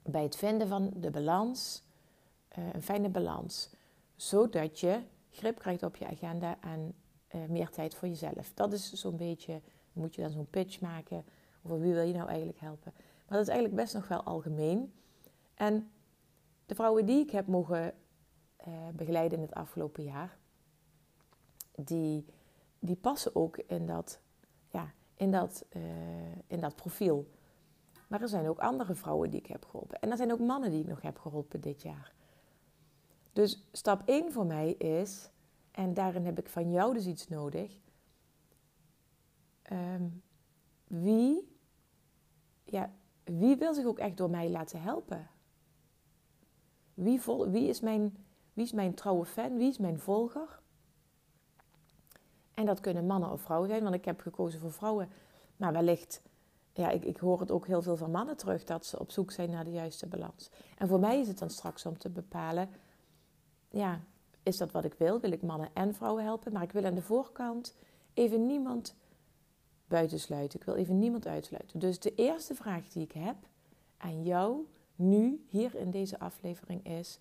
Bij 0.03 0.23
het 0.23 0.37
vinden 0.37 0.69
van 0.69 0.91
de 0.97 1.11
balans, 1.11 1.83
een 2.49 2.83
fijne 2.83 3.09
balans, 3.09 3.71
zodat 4.17 4.81
je 4.81 5.01
grip 5.31 5.59
krijgt 5.59 5.83
op 5.83 5.97
je 5.97 6.07
agenda 6.07 6.57
en 6.61 6.95
uh, 7.35 7.45
meer 7.49 7.71
tijd 7.71 7.95
voor 7.95 8.09
jezelf. 8.09 8.53
Dat 8.55 8.73
is 8.73 8.93
zo'n 8.93 9.17
beetje, 9.17 9.61
moet 9.93 10.15
je 10.15 10.23
dan 10.23 10.31
zo'n 10.31 10.51
pitch 10.51 10.81
maken 10.81 11.25
over 11.63 11.81
wie 11.81 11.93
wil 11.93 12.03
je 12.03 12.15
nou 12.15 12.29
eigenlijk 12.29 12.61
helpen. 12.61 12.93
Maar 12.97 13.39
dat 13.39 13.41
is 13.41 13.49
eigenlijk 13.49 13.77
best 13.77 13.95
nog 13.95 14.09
wel 14.09 14.23
algemeen. 14.23 14.93
En 15.55 15.91
de 16.67 16.75
vrouwen 16.75 17.07
die 17.07 17.21
ik 17.21 17.31
heb 17.31 17.47
mogen 17.47 17.95
begeleiden 18.95 19.39
in 19.39 19.45
het 19.45 19.55
afgelopen 19.55 20.05
jaar, 20.05 20.39
die, 21.75 22.25
die 22.79 22.97
passen 22.97 23.37
ook 23.37 23.57
in 23.57 23.87
dat, 23.87 24.21
ja, 24.71 24.93
in, 25.15 25.31
dat, 25.31 25.65
uh, 25.77 25.83
in 26.47 26.61
dat 26.61 26.77
profiel. 26.77 27.29
Maar 28.09 28.23
er 28.23 28.29
zijn 28.29 28.49
ook 28.49 28.59
andere 28.59 28.95
vrouwen 28.95 29.31
die 29.31 29.41
ik 29.41 29.47
heb 29.47 29.65
geholpen. 29.65 30.01
En 30.01 30.11
er 30.11 30.17
zijn 30.17 30.33
ook 30.33 30.39
mannen 30.39 30.71
die 30.71 30.81
ik 30.81 30.87
nog 30.87 31.03
heb 31.03 31.19
geholpen 31.19 31.61
dit 31.61 31.83
jaar. 31.83 32.13
Dus 33.33 33.69
stap 33.73 34.03
1 34.05 34.33
voor 34.33 34.47
mij 34.47 34.71
is, 34.71 35.31
en 35.75 35.95
daarin 35.95 36.25
heb 36.25 36.39
ik 36.39 36.49
van 36.49 36.71
jou 36.71 36.95
dus 36.95 37.07
iets 37.07 37.29
nodig. 37.29 37.79
Um, 39.73 40.23
wie, 40.87 41.57
ja, 42.65 42.91
wie 43.25 43.57
wil 43.57 43.75
zich 43.75 43.85
ook 43.85 43.99
echt 43.99 44.17
door 44.17 44.31
mij 44.31 44.51
laten 44.51 44.83
helpen? 44.83 45.31
Wie, 46.95 47.21
vol, 47.21 47.51
wie, 47.51 47.69
is 47.69 47.81
mijn, 47.81 48.17
wie 48.53 48.65
is 48.65 48.73
mijn 48.73 48.95
trouwe 48.95 49.25
fan? 49.25 49.57
Wie 49.57 49.69
is 49.69 49.79
mijn 49.79 49.99
volger? 49.99 50.61
En 52.55 52.67
dat 52.67 52.81
kunnen 52.81 53.07
mannen 53.07 53.31
of 53.31 53.41
vrouwen 53.41 53.69
zijn, 53.69 53.83
want 53.83 53.95
ik 53.95 54.05
heb 54.05 54.21
gekozen 54.21 54.61
voor 54.61 54.73
vrouwen. 54.73 55.09
Maar 55.57 55.73
wellicht, 55.73 56.23
ja, 56.73 56.91
ik, 56.91 57.05
ik 57.05 57.17
hoor 57.17 57.41
het 57.41 57.51
ook 57.51 57.67
heel 57.67 57.83
veel 57.83 57.97
van 57.97 58.11
mannen 58.11 58.37
terug 58.37 58.65
dat 58.65 58.87
ze 58.87 58.99
op 58.99 59.11
zoek 59.11 59.31
zijn 59.31 59.51
naar 59.51 59.65
de 59.65 59.73
juiste 59.73 60.07
balans. 60.07 60.51
En 60.79 60.89
voor 60.89 61.01
mij 61.01 61.21
is 61.21 61.29
het 61.29 61.39
dan 61.39 61.51
straks 61.51 61.87
om 61.87 61.99
te 61.99 62.11
bepalen, 62.11 62.69
ja, 63.69 64.01
is 64.45 64.57
dat 64.57 64.73
wat 64.73 64.85
ik 64.85 64.95
wil? 64.95 65.21
Wil 65.21 65.33
ik 65.33 65.43
mannen 65.43 65.69
en 65.75 65.95
vrouwen 65.95 66.25
helpen? 66.25 66.53
Maar 66.53 66.63
ik 66.63 66.73
wil 66.73 66.85
aan 66.85 66.95
de 66.95 67.03
voorkant 67.03 67.75
even 68.15 68.47
niemand 68.47 68.95
buitensluiten. 69.89 70.61
Ik 70.61 70.67
wil 70.67 70.75
even 70.75 70.99
niemand 70.99 71.27
uitsluiten. 71.27 71.79
Dus 71.79 71.99
de 71.99 72.15
eerste 72.15 72.55
vraag 72.55 72.89
die 72.89 73.03
ik 73.03 73.13
heb 73.13 73.37
aan 73.97 74.23
jou 74.23 74.67
nu, 74.97 75.45
hier 75.49 75.75
in 75.75 75.91
deze 75.91 76.19
aflevering, 76.19 76.87
is: 76.87 77.21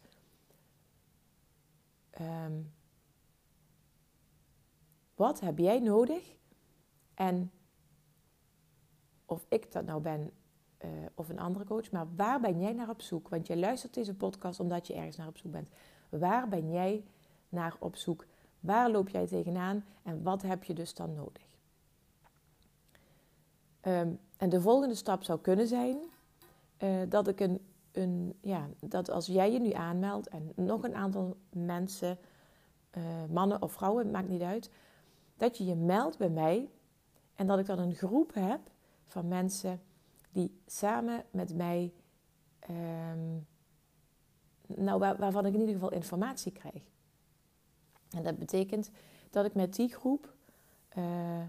um, 2.21 2.71
wat 5.15 5.39
heb 5.39 5.57
jij 5.57 5.79
nodig? 5.79 6.35
En 7.13 7.51
of 9.25 9.45
ik 9.49 9.71
dat 9.71 9.85
nou 9.85 10.01
ben 10.01 10.31
uh, 10.85 10.89
of 11.15 11.29
een 11.29 11.39
andere 11.39 11.65
coach, 11.65 11.91
maar 11.91 12.07
waar 12.15 12.39
ben 12.39 12.59
jij 12.59 12.73
naar 12.73 12.89
op 12.89 13.01
zoek? 13.01 13.29
Want 13.29 13.47
jij 13.47 13.57
luistert 13.57 13.93
deze 13.93 14.15
podcast 14.15 14.59
omdat 14.59 14.87
je 14.87 14.93
ergens 14.93 15.17
naar 15.17 15.27
op 15.27 15.37
zoek 15.37 15.51
bent. 15.51 15.69
Waar 16.09 16.47
ben 16.47 16.71
jij 16.71 17.03
naar 17.53 17.75
op 17.79 17.95
zoek? 17.95 18.25
Waar 18.59 18.91
loop 18.91 19.09
jij 19.09 19.27
tegenaan 19.27 19.85
en 20.03 20.23
wat 20.23 20.41
heb 20.41 20.63
je 20.63 20.73
dus 20.73 20.93
dan 20.93 21.13
nodig? 21.13 21.43
Um, 23.87 24.19
en 24.37 24.49
de 24.49 24.61
volgende 24.61 24.95
stap 24.95 25.23
zou 25.23 25.39
kunnen 25.39 25.67
zijn 25.67 25.97
uh, 26.83 27.01
dat 27.09 27.27
ik 27.27 27.39
een, 27.39 27.59
een, 27.91 28.37
ja, 28.41 28.67
dat 28.79 29.09
als 29.09 29.25
jij 29.25 29.51
je 29.51 29.59
nu 29.59 29.71
aanmeldt 29.71 30.27
en 30.27 30.51
nog 30.55 30.83
een 30.83 30.95
aantal 30.95 31.37
mensen, 31.49 32.17
uh, 32.97 33.03
mannen 33.29 33.61
of 33.61 33.71
vrouwen, 33.71 34.11
maakt 34.11 34.29
niet 34.29 34.41
uit, 34.41 34.69
dat 35.37 35.57
je 35.57 35.65
je 35.65 35.75
meldt 35.75 36.17
bij 36.17 36.29
mij 36.29 36.69
en 37.35 37.47
dat 37.47 37.59
ik 37.59 37.65
dan 37.65 37.79
een 37.79 37.95
groep 37.95 38.33
heb 38.33 38.59
van 39.03 39.27
mensen 39.27 39.81
die 40.31 40.61
samen 40.65 41.23
met 41.31 41.55
mij, 41.55 41.93
um, 42.69 43.47
nou, 44.65 44.99
waar, 44.99 45.17
waarvan 45.17 45.45
ik 45.45 45.53
in 45.53 45.59
ieder 45.59 45.75
geval 45.75 45.91
informatie 45.91 46.51
krijg. 46.51 46.83
En 48.13 48.23
dat 48.23 48.37
betekent 48.37 48.91
dat 49.29 49.45
ik 49.45 49.53
met 49.53 49.75
die 49.75 49.89
groep, 49.89 50.33
uh, 50.97 51.39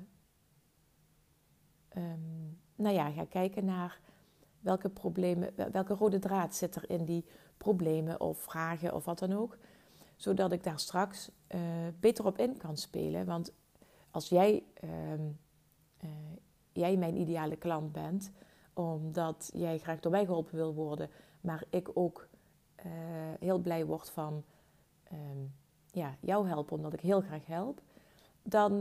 um, 1.97 2.59
nou 2.75 2.95
ja, 2.95 3.11
ga 3.11 3.25
kijken 3.25 3.65
naar 3.65 4.01
welke 4.61 4.89
problemen, 4.89 5.55
welke 5.73 5.95
rode 5.95 6.19
draad 6.19 6.55
zit 6.55 6.77
er 6.77 6.91
in 6.91 7.05
die 7.05 7.25
problemen 7.57 8.21
of 8.21 8.39
vragen 8.39 8.95
of 8.95 9.05
wat 9.05 9.19
dan 9.19 9.33
ook. 9.33 9.59
Zodat 10.17 10.53
ik 10.53 10.63
daar 10.63 10.79
straks 10.79 11.31
uh, 11.55 11.61
beter 12.01 12.27
op 12.27 12.39
in 12.39 12.57
kan 12.57 12.77
spelen. 12.77 13.27
Want 13.27 13.53
als 14.11 14.29
jij, 14.29 14.65
uh, 14.85 15.13
uh, 15.15 16.11
jij 16.73 16.97
mijn 16.97 17.17
ideale 17.17 17.57
klant 17.57 17.93
bent, 17.93 18.31
omdat 18.73 19.51
jij 19.55 19.79
graag 19.79 20.01
door 20.01 20.13
mij 20.13 20.25
geholpen 20.25 20.57
wil 20.57 20.75
worden, 20.75 21.11
maar 21.41 21.65
ik 21.71 21.91
ook 21.95 22.29
heel 23.39 23.59
blij 23.59 23.87
word 23.87 24.11
van 24.11 24.45
um, 25.13 25.55
ja, 25.95 26.17
jou 26.21 26.49
helpen, 26.49 26.77
omdat 26.77 26.93
ik 26.93 27.01
heel 27.01 27.21
graag 27.21 27.47
help, 27.47 27.81
dan 28.43 28.73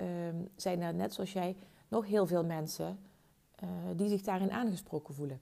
um, 0.00 0.48
zijn 0.56 0.80
er 0.80 0.94
net 0.94 1.14
zoals 1.14 1.32
jij 1.32 1.56
nog 1.88 2.06
heel 2.06 2.26
veel 2.26 2.44
mensen 2.44 2.98
uh, 3.64 3.68
die 3.96 4.08
zich 4.08 4.22
daarin 4.22 4.50
aangesproken 4.50 5.14
voelen. 5.14 5.40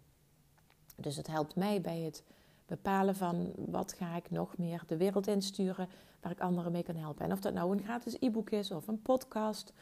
Dus 0.96 1.16
het 1.16 1.26
helpt 1.26 1.56
mij 1.56 1.80
bij 1.80 2.00
het 2.00 2.24
bepalen 2.66 3.16
van 3.16 3.52
wat 3.56 3.92
ga 3.92 4.16
ik 4.16 4.30
nog 4.30 4.56
meer 4.56 4.82
de 4.86 4.96
wereld 4.96 5.26
insturen 5.26 5.88
waar 6.20 6.32
ik 6.32 6.40
anderen 6.40 6.72
mee 6.72 6.82
kan 6.82 6.96
helpen. 6.96 7.24
En 7.24 7.32
of 7.32 7.40
dat 7.40 7.54
nou 7.54 7.72
een 7.72 7.82
gratis 7.82 8.16
e-book 8.20 8.50
is 8.50 8.70
of 8.70 8.88
een 8.88 9.02
podcast 9.02 9.72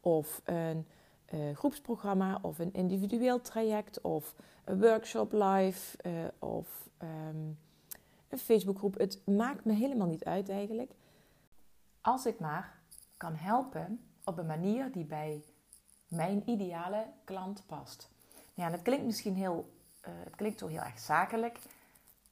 of 0.00 0.40
een 0.44 0.86
uh, 1.34 1.56
groepsprogramma 1.56 2.38
of 2.42 2.58
een 2.58 2.72
individueel 2.72 3.40
traject 3.40 4.00
of 4.00 4.34
een 4.64 4.80
workshop 4.80 5.32
live 5.32 5.98
uh, 6.06 6.12
of 6.38 6.88
um, 7.02 7.58
een 8.28 8.38
Facebookgroep. 8.38 8.98
Het 8.98 9.26
maakt 9.26 9.64
me 9.64 9.72
helemaal 9.72 10.06
niet 10.06 10.24
uit 10.24 10.48
eigenlijk. 10.48 10.92
Als 12.00 12.26
ik 12.26 12.38
maar 12.38 12.78
kan 13.16 13.34
helpen 13.34 14.00
op 14.24 14.38
een 14.38 14.46
manier 14.46 14.92
die 14.92 15.04
bij 15.04 15.44
mijn 16.08 16.42
ideale 16.50 17.06
klant 17.24 17.62
past. 17.66 18.10
Ja, 18.54 18.70
dat 18.70 18.82
klinkt 18.82 19.04
misschien 19.04 19.34
heel, 19.34 19.72
uh, 20.00 20.14
het 20.24 20.36
klinkt 20.36 20.58
zo 20.58 20.66
heel 20.66 20.82
erg 20.82 20.98
zakelijk 20.98 21.58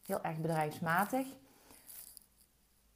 heel 0.07 0.23
erg 0.23 0.41
bedrijfsmatig. 0.41 1.27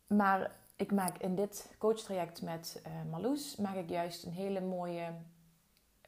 Maar 0.06 0.56
ik 0.76 0.92
maak 0.92 1.18
in 1.18 1.34
dit 1.34 1.74
coachtraject 1.78 2.42
met 2.42 2.82
uh, 2.86 3.10
Marloes 3.10 3.56
maak 3.56 3.74
ik 3.74 3.88
juist 3.88 4.24
een 4.24 4.32
hele 4.32 4.60
mooie 4.60 5.12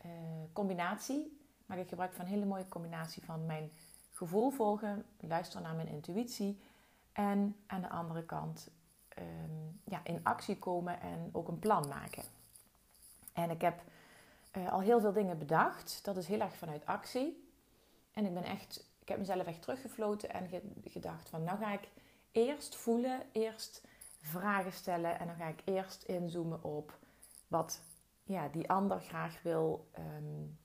uh, 0.04 0.10
combinatie. 0.52 1.40
Maak 1.66 1.78
ik 1.78 1.88
gebruik 1.88 2.12
van 2.12 2.24
een 2.24 2.30
hele 2.30 2.44
mooie 2.44 2.68
combinatie 2.68 3.22
van 3.24 3.46
mijn 3.46 3.70
gevoel 4.10 4.50
volgen, 4.50 5.04
luisteren 5.20 5.62
naar 5.62 5.74
mijn 5.74 5.88
intuïtie 5.88 6.60
en 7.12 7.56
aan 7.66 7.80
de 7.80 7.88
andere 7.88 8.24
kant 8.24 8.70
um, 9.18 9.80
ja, 9.84 10.00
in 10.04 10.20
actie 10.22 10.58
komen 10.58 11.00
en 11.00 11.28
ook 11.32 11.48
een 11.48 11.58
plan 11.58 11.88
maken. 11.88 12.22
En 13.32 13.50
ik 13.50 13.60
heb 13.60 13.82
uh, 14.56 14.72
al 14.72 14.80
heel 14.80 15.00
veel 15.00 15.12
dingen 15.12 15.38
bedacht. 15.38 16.04
Dat 16.04 16.16
is 16.16 16.26
heel 16.26 16.40
erg 16.40 16.56
vanuit 16.56 16.86
actie. 16.86 17.50
En 18.12 18.24
ik 18.24 18.34
ben 18.34 18.44
echt 18.44 18.92
ik 19.02 19.08
heb 19.08 19.18
mezelf 19.18 19.46
echt 19.46 19.62
teruggefloten 19.62 20.30
en 20.30 20.48
gedacht 20.84 21.28
van 21.28 21.44
nou 21.44 21.58
ga 21.58 21.72
ik 21.72 21.88
eerst 22.32 22.76
voelen, 22.76 23.22
eerst 23.32 23.84
vragen 24.20 24.72
stellen 24.72 25.18
en 25.18 25.26
dan 25.26 25.36
ga 25.36 25.46
ik 25.46 25.62
eerst 25.64 26.02
inzoomen 26.02 26.64
op 26.64 26.98
wat 27.48 27.82
ja, 28.22 28.48
die 28.48 28.70
ander 28.70 29.00
graag 29.00 29.42
wil, 29.42 29.88
um, 29.98 30.58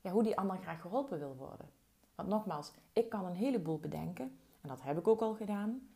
ja, 0.00 0.10
hoe 0.10 0.22
die 0.22 0.38
ander 0.38 0.58
graag 0.58 0.80
geholpen 0.80 1.18
wil 1.18 1.36
worden. 1.36 1.70
Want 2.14 2.28
nogmaals, 2.28 2.72
ik 2.92 3.08
kan 3.08 3.24
een 3.24 3.34
heleboel 3.34 3.78
bedenken 3.78 4.38
en 4.62 4.68
dat 4.68 4.82
heb 4.82 4.98
ik 4.98 5.08
ook 5.08 5.20
al 5.20 5.34
gedaan. 5.34 5.88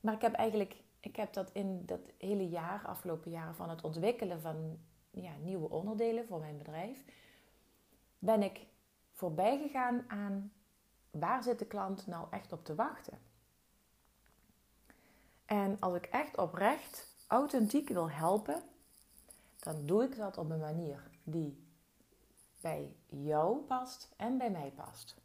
Maar 0.00 0.14
ik 0.14 0.20
heb 0.20 0.32
eigenlijk, 0.32 0.82
ik 1.00 1.16
heb 1.16 1.32
dat 1.32 1.50
in 1.52 1.86
dat 1.86 2.00
hele 2.18 2.48
jaar, 2.48 2.86
afgelopen 2.86 3.30
jaren 3.30 3.54
van 3.54 3.70
het 3.70 3.82
ontwikkelen 3.82 4.40
van 4.40 4.78
ja, 5.10 5.36
nieuwe 5.36 5.70
onderdelen 5.70 6.26
voor 6.26 6.40
mijn 6.40 6.58
bedrijf, 6.58 7.04
ben 8.18 8.42
ik 8.42 8.66
voorbij 9.12 9.58
gegaan 9.58 10.04
aan 10.08 10.52
waar 11.10 11.42
zit 11.42 11.58
de 11.58 11.66
klant 11.66 12.06
nou 12.06 12.26
echt 12.30 12.52
op 12.52 12.64
te 12.64 12.74
wachten? 12.74 13.18
En 15.44 15.76
als 15.80 15.94
ik 15.94 16.04
echt 16.04 16.36
oprecht, 16.36 17.24
authentiek 17.26 17.88
wil 17.88 18.10
helpen, 18.10 18.62
dan 19.58 19.86
doe 19.86 20.04
ik 20.04 20.16
dat 20.16 20.38
op 20.38 20.50
een 20.50 20.58
manier 20.58 21.10
die 21.22 21.68
bij 22.60 22.96
jou 23.06 23.56
past 23.56 24.08
en 24.16 24.38
bij 24.38 24.50
mij 24.50 24.72
past. 24.76 25.16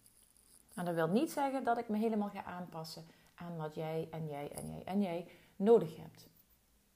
En 0.75 0.85
dat 0.85 0.95
wil 0.95 1.07
niet 1.07 1.31
zeggen 1.31 1.63
dat 1.63 1.77
ik 1.77 1.89
me 1.89 1.97
helemaal 1.97 2.29
ga 2.29 2.43
aanpassen 2.43 3.05
aan 3.35 3.57
wat 3.57 3.75
jij 3.75 4.07
en 4.11 4.27
jij 4.27 4.51
en 4.51 4.69
jij 4.69 4.83
en 4.85 5.01
jij 5.01 5.27
nodig 5.55 5.97
hebt. 5.97 6.27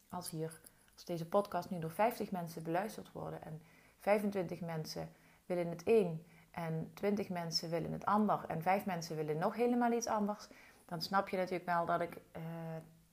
Als 0.10 0.30
hier, 0.30 0.62
als 0.94 1.06
deze 1.06 1.26
podcast 1.26 1.70
nu 1.70 1.80
door 1.80 1.92
50 1.92 2.32
mensen 2.32 2.64
beluisterd 2.64 3.12
worden 3.12 3.44
en 3.44 3.62
25 4.00 4.60
mensen 4.62 5.10
willen 5.46 5.68
het 5.68 5.82
een 5.86 6.26
en 6.52 6.92
20 6.94 7.30
mensen 7.30 7.70
willen 7.70 7.92
het 7.92 8.06
ander 8.06 8.46
en 8.48 8.62
5 8.62 8.86
mensen 8.86 9.16
willen 9.16 9.38
nog 9.38 9.56
helemaal 9.56 9.92
iets 9.92 10.08
anders, 10.08 10.48
dan 10.86 11.02
snap 11.02 11.30
je 11.30 11.38
natuurlijk 11.38 11.66
wel 11.66 11.86
dat 11.86 12.02
ik 12.02 12.16
uh, 12.16 12.44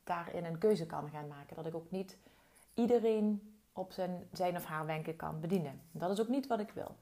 daarin 0.05 0.45
een 0.45 0.59
keuze 0.59 0.87
kan 0.87 1.09
gaan 1.11 1.29
maken. 1.29 1.57
Dat 1.57 1.67
ik 1.67 1.75
ook 1.75 1.91
niet 1.91 2.17
iedereen 2.75 3.57
op 3.73 3.93
zijn, 3.93 4.29
zijn 4.33 4.57
of 4.57 4.65
haar 4.65 4.87
wenken 4.87 5.17
kan 5.17 5.41
bedienen. 5.41 5.81
Dat 5.91 6.11
is 6.11 6.21
ook 6.21 6.29
niet 6.29 6.47
wat 6.47 6.61
ik 6.61 6.71
wil. 6.71 6.97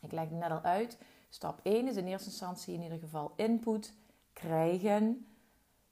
Ik 0.00 0.12
leg 0.12 0.28
het 0.28 0.38
net 0.38 0.50
al 0.50 0.62
uit. 0.62 0.98
Stap 1.28 1.60
1 1.62 1.88
is 1.88 1.96
in 1.96 2.06
eerste 2.06 2.28
instantie 2.28 2.74
in 2.74 2.82
ieder 2.82 2.98
geval 2.98 3.32
input 3.36 3.94
krijgen 4.32 5.26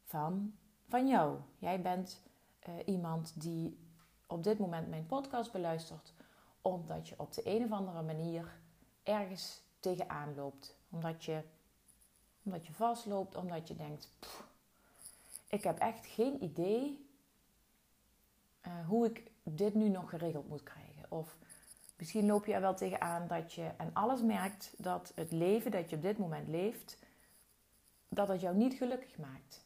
van, 0.05 0.55
van 0.89 1.09
jou. 1.09 1.39
Jij 1.59 1.81
bent 1.81 2.23
uh, 2.69 2.75
iemand 2.85 3.33
die 3.41 3.79
op 4.27 4.43
dit 4.43 4.59
moment 4.59 4.89
mijn 4.89 5.07
podcast 5.07 5.53
beluistert, 5.53 6.13
omdat 6.63 7.09
je 7.09 7.15
op 7.19 7.33
de 7.33 7.43
een 7.45 7.65
of 7.65 7.71
andere 7.71 8.03
manier 8.03 8.59
ergens 9.03 9.61
tegenaan 9.81 10.35
loopt. 10.35 10.77
Omdat 10.91 11.25
je, 11.25 11.43
omdat 12.43 12.67
je 12.67 12.73
vastloopt, 12.73 13.37
omdat 13.37 13.69
je 13.69 13.77
denkt: 13.77 14.09
ik 15.49 15.63
heb 15.63 15.79
echt 15.79 16.07
geen 16.07 16.43
idee 16.43 17.09
uh, 18.67 18.87
hoe 18.89 19.07
ik 19.07 19.31
dit 19.43 19.75
nu 19.75 19.89
nog 19.89 20.11
geregeld 20.11 20.49
moet 20.49 20.63
krijgen. 20.63 21.05
Of 21.09 21.37
misschien 21.97 22.27
loop 22.27 22.47
je 22.47 22.55
er 22.55 22.61
wel 22.61 22.75
tegenaan 22.75 23.27
dat 23.27 23.53
je 23.53 23.71
en 23.77 23.91
alles 23.93 24.23
merkt 24.23 24.75
dat 24.77 25.13
het 25.15 25.33
leven 25.33 25.71
dat 25.71 25.91
je 25.91 25.97
op 25.97 26.03
dit 26.03 26.19
moment 26.19 26.49
leeft, 26.49 26.99
dat 28.09 28.29
het 28.29 28.41
jou 28.41 28.57
niet 28.57 28.75
gelukkig 28.75 29.19
maakt. 29.19 29.65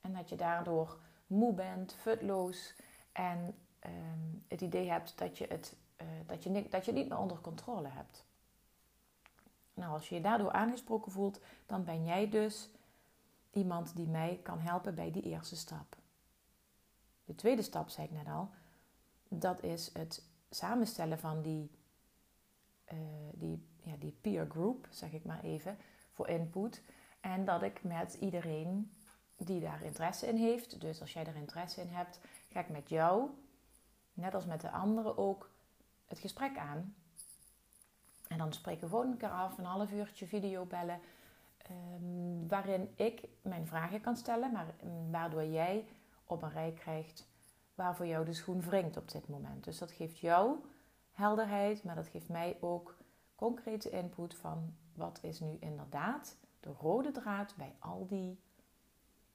En 0.00 0.12
dat 0.12 0.28
je 0.28 0.36
daardoor 0.36 0.98
moe 1.26 1.54
bent, 1.54 1.94
futloos 1.94 2.74
en 3.12 3.54
ehm, 3.78 4.18
het 4.48 4.60
idee 4.60 4.90
hebt 4.90 5.18
dat 5.18 5.38
je 5.38 5.46
het, 5.48 5.76
uh, 6.02 6.06
dat, 6.26 6.42
je, 6.42 6.68
dat 6.68 6.84
je 6.84 6.92
niet 6.92 7.08
meer 7.08 7.18
onder 7.18 7.40
controle 7.40 7.88
hebt. 7.88 8.26
Nou, 9.74 9.92
als 9.92 10.08
je 10.08 10.14
je 10.14 10.20
daardoor 10.20 10.52
aangesproken 10.52 11.12
voelt, 11.12 11.40
dan 11.66 11.84
ben 11.84 12.04
jij 12.04 12.28
dus 12.28 12.70
iemand 13.50 13.96
die 13.96 14.06
mij 14.06 14.40
kan 14.42 14.60
helpen 14.60 14.94
bij 14.94 15.10
die 15.10 15.22
eerste 15.22 15.56
stap. 15.56 15.96
De 17.24 17.34
tweede 17.34 17.62
stap, 17.62 17.88
zei 17.88 18.06
ik 18.06 18.12
net 18.12 18.26
al, 18.26 18.50
dat 19.28 19.62
is 19.62 19.90
het 19.92 20.27
samenstellen 20.50 21.18
van 21.18 21.42
die, 21.42 21.70
uh, 22.92 22.98
die, 23.32 23.66
ja, 23.82 23.96
die 23.98 24.16
peer 24.20 24.46
group, 24.48 24.86
zeg 24.90 25.12
ik 25.12 25.24
maar 25.24 25.42
even, 25.42 25.78
voor 26.12 26.28
input. 26.28 26.82
En 27.20 27.44
dat 27.44 27.62
ik 27.62 27.82
met 27.82 28.14
iedereen 28.14 28.92
die 29.36 29.60
daar 29.60 29.82
interesse 29.82 30.26
in 30.26 30.36
heeft, 30.36 30.80
dus 30.80 31.00
als 31.00 31.12
jij 31.12 31.26
er 31.26 31.36
interesse 31.36 31.80
in 31.80 31.88
hebt, 31.88 32.20
ga 32.48 32.60
ik 32.60 32.68
met 32.68 32.88
jou, 32.88 33.30
net 34.12 34.34
als 34.34 34.46
met 34.46 34.60
de 34.60 34.70
anderen 34.70 35.18
ook, 35.18 35.50
het 36.06 36.18
gesprek 36.18 36.56
aan. 36.56 36.94
En 38.28 38.38
dan 38.38 38.52
spreken 38.52 38.80
we 38.80 38.88
gewoon 38.88 39.10
een 39.10 39.16
keer 39.16 39.30
af, 39.30 39.58
een 39.58 39.64
half 39.64 39.92
uurtje 39.92 40.26
videobellen, 40.26 41.00
um, 41.70 42.48
waarin 42.48 42.92
ik 42.96 43.28
mijn 43.42 43.66
vragen 43.66 44.00
kan 44.00 44.16
stellen, 44.16 44.52
maar 44.52 44.74
mm, 44.82 45.10
waardoor 45.10 45.44
jij 45.44 45.86
op 46.24 46.42
een 46.42 46.52
rij 46.52 46.72
krijgt 46.72 47.26
waar 47.78 47.96
voor 47.96 48.06
jou 48.06 48.24
de 48.24 48.32
schoen 48.32 48.60
wringt 48.60 48.96
op 48.96 49.10
dit 49.10 49.28
moment. 49.28 49.64
Dus 49.64 49.78
dat 49.78 49.92
geeft 49.92 50.18
jou 50.18 50.56
helderheid, 51.12 51.84
maar 51.84 51.94
dat 51.94 52.08
geeft 52.08 52.28
mij 52.28 52.56
ook 52.60 52.96
concrete 53.34 53.90
input 53.90 54.34
van 54.34 54.74
wat 54.94 55.18
is 55.22 55.40
nu 55.40 55.56
inderdaad 55.60 56.36
de 56.60 56.72
rode 56.80 57.10
draad 57.10 57.54
bij 57.56 57.74
al 57.78 58.06
die, 58.06 58.40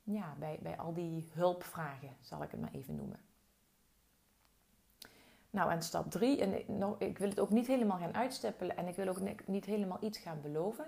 ja, 0.04 0.36
bij, 0.40 0.60
bij 0.62 0.78
al 0.78 0.94
die 0.94 1.30
hulpvragen, 1.34 2.16
zal 2.22 2.44
ik 2.44 2.52
het 2.52 2.62
maar 2.62 2.72
even 2.72 2.96
noemen. 2.96 3.20
Nou, 5.50 5.72
en 5.72 5.82
stap 5.82 6.12
drie, 6.12 6.42
en 6.42 6.54
ik, 6.54 7.00
ik 7.00 7.18
wil 7.18 7.30
het 7.30 7.40
ook 7.40 7.50
niet 7.50 7.68
helemaal 7.68 7.98
gaan 7.98 8.16
uitstippelen 8.16 8.78
en 8.78 8.88
ik 8.88 8.96
wil 8.96 9.08
ook 9.08 9.48
niet 9.48 9.66
helemaal 9.66 9.98
iets 10.02 10.18
gaan 10.18 10.42
beloven. 10.42 10.86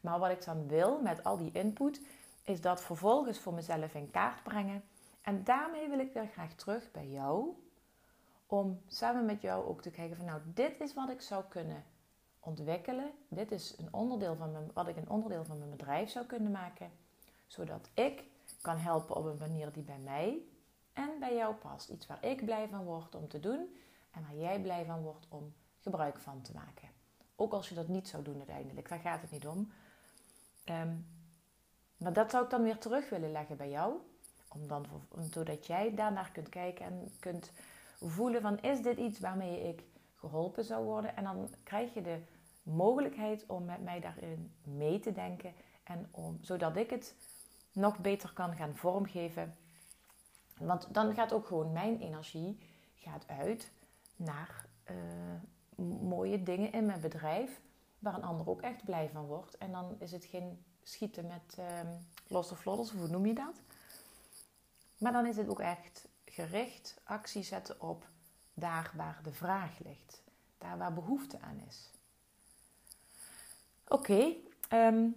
Maar 0.00 0.18
wat 0.18 0.30
ik 0.30 0.44
dan 0.44 0.68
wil 0.68 1.00
met 1.00 1.24
al 1.24 1.36
die 1.36 1.52
input, 1.52 2.00
is 2.42 2.60
dat 2.60 2.82
vervolgens 2.82 3.38
voor 3.38 3.54
mezelf 3.54 3.94
in 3.94 4.10
kaart 4.10 4.42
brengen 4.42 4.82
en 5.22 5.44
daarmee 5.44 5.88
wil 5.88 5.98
ik 5.98 6.12
weer 6.12 6.26
graag 6.26 6.54
terug 6.54 6.90
bij 6.90 7.08
jou. 7.08 7.54
Om 8.46 8.82
samen 8.86 9.24
met 9.24 9.40
jou 9.42 9.66
ook 9.66 9.82
te 9.82 9.90
kijken 9.90 10.16
van 10.16 10.26
nou, 10.26 10.40
dit 10.44 10.80
is 10.80 10.94
wat 10.94 11.10
ik 11.10 11.20
zou 11.20 11.44
kunnen 11.48 11.84
ontwikkelen. 12.40 13.12
Dit 13.28 13.52
is 13.52 13.78
een 13.78 13.92
onderdeel 13.92 14.36
van 14.36 14.52
mijn, 14.52 14.70
wat 14.74 14.88
ik 14.88 14.96
een 14.96 15.10
onderdeel 15.10 15.44
van 15.44 15.58
mijn 15.58 15.70
bedrijf 15.70 16.10
zou 16.10 16.26
kunnen 16.26 16.50
maken. 16.50 16.90
Zodat 17.46 17.90
ik 17.94 18.24
kan 18.60 18.76
helpen 18.76 19.16
op 19.16 19.24
een 19.24 19.36
manier 19.38 19.72
die 19.72 19.82
bij 19.82 19.98
mij 19.98 20.42
en 20.92 21.10
bij 21.18 21.34
jou 21.34 21.54
past. 21.54 21.88
Iets 21.88 22.06
waar 22.06 22.24
ik 22.24 22.44
blij 22.44 22.68
van 22.68 22.84
word 22.84 23.14
om 23.14 23.28
te 23.28 23.40
doen 23.40 23.76
en 24.10 24.22
waar 24.22 24.36
jij 24.36 24.60
blij 24.60 24.84
van 24.84 25.02
wordt 25.02 25.26
om 25.28 25.54
gebruik 25.78 26.18
van 26.18 26.42
te 26.42 26.52
maken. 26.54 26.88
Ook 27.36 27.52
als 27.52 27.68
je 27.68 27.74
dat 27.74 27.88
niet 27.88 28.08
zou 28.08 28.22
doen 28.22 28.36
uiteindelijk, 28.36 28.88
daar 28.88 28.98
gaat 28.98 29.20
het 29.20 29.30
niet 29.30 29.46
om. 29.46 29.72
Ehm, 30.64 30.96
maar 31.96 32.12
dat 32.12 32.30
zou 32.30 32.44
ik 32.44 32.50
dan 32.50 32.62
weer 32.62 32.78
terug 32.78 33.08
willen 33.08 33.32
leggen 33.32 33.56
bij 33.56 33.70
jou. 33.70 33.94
Om 34.52 34.66
dan, 34.66 34.86
zodat 35.30 35.66
jij 35.66 35.94
daarnaar 35.94 36.30
kunt 36.32 36.48
kijken 36.48 36.84
en 36.84 37.12
kunt 37.20 37.52
voelen 38.00 38.40
van 38.40 38.60
is 38.60 38.82
dit 38.82 38.98
iets 38.98 39.20
waarmee 39.20 39.68
ik 39.68 39.84
geholpen 40.14 40.64
zou 40.64 40.84
worden? 40.84 41.16
En 41.16 41.24
dan 41.24 41.48
krijg 41.62 41.94
je 41.94 42.02
de 42.02 42.18
mogelijkheid 42.62 43.46
om 43.46 43.64
met 43.64 43.82
mij 43.82 44.00
daarin 44.00 44.52
mee 44.62 45.00
te 45.00 45.12
denken. 45.12 45.52
En 45.84 46.08
om, 46.10 46.38
zodat 46.40 46.76
ik 46.76 46.90
het 46.90 47.14
nog 47.72 47.98
beter 47.98 48.32
kan 48.32 48.54
gaan 48.56 48.74
vormgeven. 48.74 49.56
Want 50.58 50.94
dan 50.94 51.14
gaat 51.14 51.32
ook 51.32 51.46
gewoon 51.46 51.72
mijn 51.72 52.00
energie 52.00 52.58
gaat 52.94 53.28
uit 53.28 53.72
naar 54.16 54.66
uh, 54.90 55.86
mooie 56.00 56.42
dingen 56.42 56.72
in 56.72 56.86
mijn 56.86 57.00
bedrijf. 57.00 57.60
Waar 57.98 58.14
een 58.14 58.24
ander 58.24 58.48
ook 58.48 58.60
echt 58.60 58.84
blij 58.84 59.08
van 59.12 59.26
wordt. 59.26 59.58
En 59.58 59.72
dan 59.72 59.96
is 59.98 60.12
het 60.12 60.24
geen 60.24 60.64
schieten 60.82 61.26
met 61.26 61.56
uh, 61.58 61.66
losse 62.26 62.56
vlodders, 62.56 62.90
hoe 62.90 63.08
noem 63.08 63.26
je 63.26 63.34
dat? 63.34 63.60
Maar 65.00 65.12
dan 65.12 65.26
is 65.26 65.36
het 65.36 65.48
ook 65.48 65.60
echt 65.60 66.08
gericht 66.24 67.00
actie 67.04 67.42
zetten 67.42 67.80
op 67.80 68.08
daar 68.54 68.92
waar 68.96 69.20
de 69.22 69.32
vraag 69.32 69.78
ligt. 69.78 70.22
Daar 70.58 70.78
waar 70.78 70.92
behoefte 70.92 71.40
aan 71.40 71.60
is. 71.68 71.90
Oké, 73.88 74.34
ehm, 74.68 75.08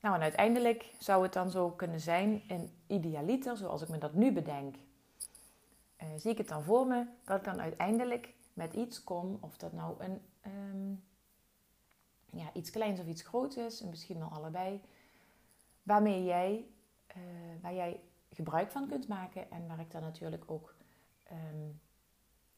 nou 0.00 0.14
en 0.14 0.20
uiteindelijk 0.20 0.94
zou 0.98 1.22
het 1.22 1.32
dan 1.32 1.50
zo 1.50 1.70
kunnen 1.70 2.00
zijn 2.00 2.42
in 2.48 2.70
idealiter, 2.86 3.56
zoals 3.56 3.82
ik 3.82 3.88
me 3.88 3.98
dat 3.98 4.14
nu 4.14 4.32
bedenk. 4.32 4.76
Uh, 6.02 6.08
zie 6.16 6.30
ik 6.30 6.38
het 6.38 6.48
dan 6.48 6.62
voor 6.62 6.86
me 6.86 7.06
dat 7.24 7.38
ik 7.38 7.44
dan 7.44 7.60
uiteindelijk 7.60 8.34
met 8.52 8.74
iets 8.74 9.04
kom, 9.04 9.38
of 9.40 9.56
dat 9.56 9.72
nou 9.72 10.04
een, 10.04 10.22
ehm, 10.40 10.92
ja, 12.40 12.52
iets 12.52 12.70
kleins 12.70 13.00
of 13.00 13.06
iets 13.06 13.22
groots 13.22 13.56
is, 13.56 13.80
en 13.80 13.88
misschien 13.88 14.18
wel 14.18 14.28
allebei, 14.28 14.80
waarmee 15.82 16.24
jij, 16.24 16.66
uh, 17.16 17.22
waar 17.62 17.74
jij 17.74 18.00
gebruik 18.30 18.70
van 18.70 18.88
kunt 18.88 19.08
maken 19.08 19.50
en 19.50 19.66
waar 19.66 19.80
ik 19.80 19.90
dan 19.90 20.02
natuurlijk 20.02 20.44
ook 20.46 20.74
ehm, 21.24 21.68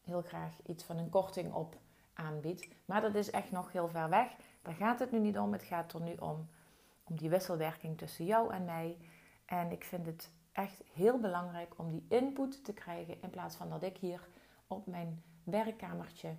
heel 0.01 0.23
graag 0.23 0.53
iets 0.67 0.85
van 0.85 0.97
een 0.97 1.11
korting 1.11 1.53
op 1.53 1.77
aanbied. 2.13 2.69
Maar 2.85 3.01
dat 3.01 3.15
is 3.15 3.31
echt 3.31 3.51
nog 3.51 3.73
heel 3.73 3.89
ver 3.89 4.09
weg. 4.09 4.37
Daar 4.63 4.75
gaat 4.75 4.99
het 4.99 5.11
nu 5.11 5.19
niet 5.19 5.39
om. 5.39 5.53
Het 5.53 5.63
gaat 5.63 5.93
er 5.93 6.01
nu 6.01 6.15
om, 6.15 6.49
om 7.05 7.17
die 7.17 7.31
wisselwerking 7.31 7.99
tussen 7.99 8.25
jou 8.25 8.53
en 8.53 8.65
mij. 8.65 8.99
En 9.45 9.71
ik 9.71 9.85
vind 9.85 10.07
het 10.07 10.31
echt 10.53 10.83
heel 10.93 11.19
belangrijk 11.19 11.79
om 11.79 11.91
die 11.91 12.07
input 12.09 12.65
te 12.65 12.73
krijgen 12.73 13.23
in 13.23 13.31
plaats 13.31 13.57
van 13.57 13.71
dat 13.71 13.83
ik 13.83 13.97
hier 13.97 14.29
op 14.67 14.87
mijn 14.87 15.23
werkkamertje, 15.45 16.35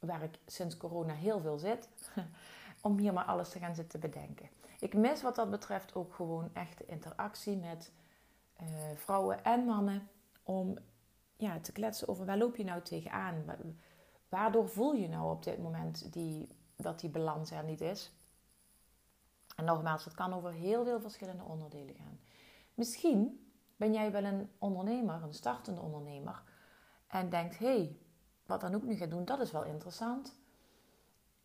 waar 0.00 0.22
ik 0.22 0.38
sinds 0.46 0.76
corona 0.76 1.14
heel 1.14 1.40
veel 1.40 1.58
zit, 1.58 1.88
om 2.80 2.98
hier 2.98 3.12
maar 3.12 3.24
alles 3.24 3.48
te 3.48 3.58
gaan 3.58 3.74
zitten 3.74 4.00
bedenken. 4.00 4.48
Ik 4.80 4.94
mis 4.94 5.22
wat 5.22 5.34
dat 5.34 5.50
betreft 5.50 5.94
ook 5.94 6.14
gewoon 6.14 6.50
echt 6.52 6.78
de 6.78 6.86
interactie 6.86 7.56
met 7.56 7.92
uh, 8.62 8.68
vrouwen 8.94 9.44
en 9.44 9.64
mannen 9.64 10.08
om 10.42 10.78
ja, 11.36 11.60
te 11.60 11.72
kletsen 11.72 12.08
over 12.08 12.26
waar 12.26 12.38
loop 12.38 12.56
je 12.56 12.64
nou 12.64 12.82
tegenaan? 12.82 13.44
Waardoor 14.28 14.68
voel 14.68 14.92
je 14.92 15.08
nou 15.08 15.30
op 15.30 15.42
dit 15.42 15.58
moment 15.58 16.12
die, 16.12 16.48
dat 16.76 17.00
die 17.00 17.10
balans 17.10 17.50
er 17.50 17.64
niet 17.64 17.80
is? 17.80 18.12
En 19.56 19.64
nogmaals, 19.64 20.04
het 20.04 20.14
kan 20.14 20.32
over 20.32 20.52
heel 20.52 20.84
veel 20.84 21.00
verschillende 21.00 21.44
onderdelen 21.44 21.94
gaan. 21.94 22.20
Misschien 22.74 23.50
ben 23.76 23.92
jij 23.92 24.12
wel 24.12 24.24
een 24.24 24.50
ondernemer, 24.58 25.22
een 25.22 25.34
startende 25.34 25.80
ondernemer, 25.80 26.42
en 27.06 27.30
denkt: 27.30 27.58
hé, 27.58 27.66
hey, 27.66 27.96
wat 28.46 28.60
dan 28.60 28.74
ook 28.74 28.82
nu 28.82 28.94
gaat 28.94 29.10
doen, 29.10 29.24
dat 29.24 29.40
is 29.40 29.52
wel 29.52 29.64
interessant. 29.64 30.36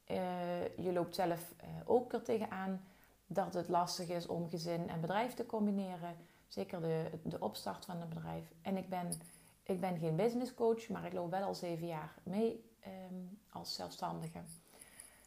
Uh, 0.08 0.78
je 0.78 0.94
loopt 0.94 1.16
zelf 1.16 1.54
uh, 1.64 1.70
ook 1.86 2.14
er 2.14 2.24
tegenaan 2.24 2.84
dat 3.28 3.54
het 3.54 3.70
lastig 3.70 4.10
is 4.10 4.28
om 4.28 4.50
gezin 4.50 4.90
en 4.90 5.02
bedrijf 5.02 5.34
te 5.34 5.46
combineren 5.46 6.16
Zeker 6.54 6.82
de, 6.82 7.20
de 7.24 7.40
opstart 7.40 7.86
van 7.86 8.02
een 8.02 8.10
bedrijf. 8.10 8.54
En 8.62 8.78
ik 8.78 8.90
ben, 8.90 9.12
ik 9.64 9.80
ben 9.80 10.00
geen 10.00 10.16
business 10.16 10.54
coach, 10.54 10.90
maar 10.90 11.06
ik 11.06 11.14
loop 11.14 11.32
wel 11.32 11.44
al 11.44 11.56
zeven 11.56 11.88
jaar 11.88 12.16
mee 12.24 12.70
ehm, 12.80 13.26
als 13.50 13.76
zelfstandige. 13.76 14.42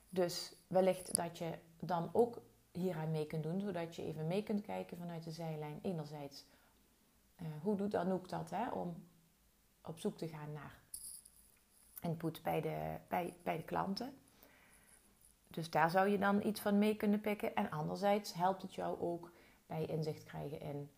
Dus 0.09 0.57
wellicht 0.67 1.17
dat 1.17 1.39
je 1.39 1.59
dan 1.81 2.11
ook 2.13 2.43
hieraan 2.73 3.11
mee 3.11 3.27
kunt 3.27 3.43
doen, 3.43 3.61
zodat 3.61 3.97
je 3.97 4.03
even 4.03 4.27
mee 4.27 4.43
kunt 4.43 4.61
kijken 4.61 4.97
vanuit 4.97 5.25
de 5.25 5.31
zijlijn. 5.31 5.79
Enerzijds, 5.83 6.45
uh, 7.43 7.49
hoe 7.63 7.77
doet 7.77 7.95
Anouk 7.95 8.29
dat 8.29 8.51
hè, 8.51 8.71
om 8.71 9.07
op 9.83 9.99
zoek 9.99 10.19
te 10.19 10.29
gaan 10.29 10.53
naar 10.53 10.81
input 12.01 12.43
bij 12.43 12.61
de, 12.61 12.97
bij, 13.09 13.35
bij 13.43 13.57
de 13.57 13.65
klanten. 13.65 14.19
Dus 15.49 15.71
daar 15.71 15.91
zou 15.91 16.09
je 16.09 16.19
dan 16.19 16.47
iets 16.47 16.61
van 16.61 16.79
mee 16.79 16.97
kunnen 16.97 17.21
pikken. 17.21 17.55
En 17.55 17.71
anderzijds 17.71 18.35
helpt 18.35 18.63
het 18.63 18.75
jou 18.75 19.01
ook 19.01 19.33
bij 19.67 19.85
inzicht 19.87 20.25
krijgen 20.25 20.61
in 20.61 20.91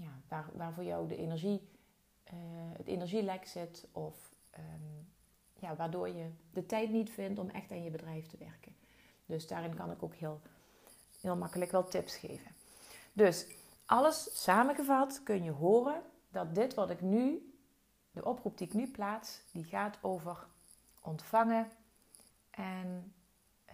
ja, 0.00 0.20
waar, 0.28 0.50
waar 0.52 0.72
voor 0.72 0.84
jou 0.84 1.08
de 1.08 1.16
energie, 1.16 1.68
uh, 2.32 2.32
het 2.76 2.86
energielek 2.86 3.46
zit. 3.46 3.86
Of 3.92 4.34
um, 4.58 5.08
ja, 5.54 5.76
waardoor 5.76 6.08
je 6.08 6.30
de 6.50 6.66
tijd 6.66 6.90
niet 6.90 7.10
vindt 7.10 7.38
om 7.38 7.48
echt 7.48 7.70
aan 7.70 7.82
je 7.82 7.90
bedrijf 7.90 8.26
te 8.26 8.36
werken. 8.36 8.76
Dus 9.26 9.46
daarin 9.46 9.74
kan 9.74 9.90
ik 9.90 10.02
ook 10.02 10.14
heel, 10.14 10.40
heel 11.20 11.36
makkelijk 11.36 11.70
wel 11.70 11.88
tips 11.88 12.16
geven. 12.16 12.50
Dus 13.12 13.46
alles 13.84 14.42
samengevat 14.42 15.22
kun 15.22 15.42
je 15.42 15.50
horen 15.50 16.02
dat 16.30 16.54
dit 16.54 16.74
wat 16.74 16.90
ik 16.90 17.00
nu, 17.00 17.54
de 18.10 18.24
oproep 18.24 18.58
die 18.58 18.66
ik 18.66 18.74
nu 18.74 18.90
plaats, 18.90 19.42
die 19.52 19.64
gaat 19.64 19.98
over 20.02 20.46
ontvangen 21.02 21.70
en 22.50 23.14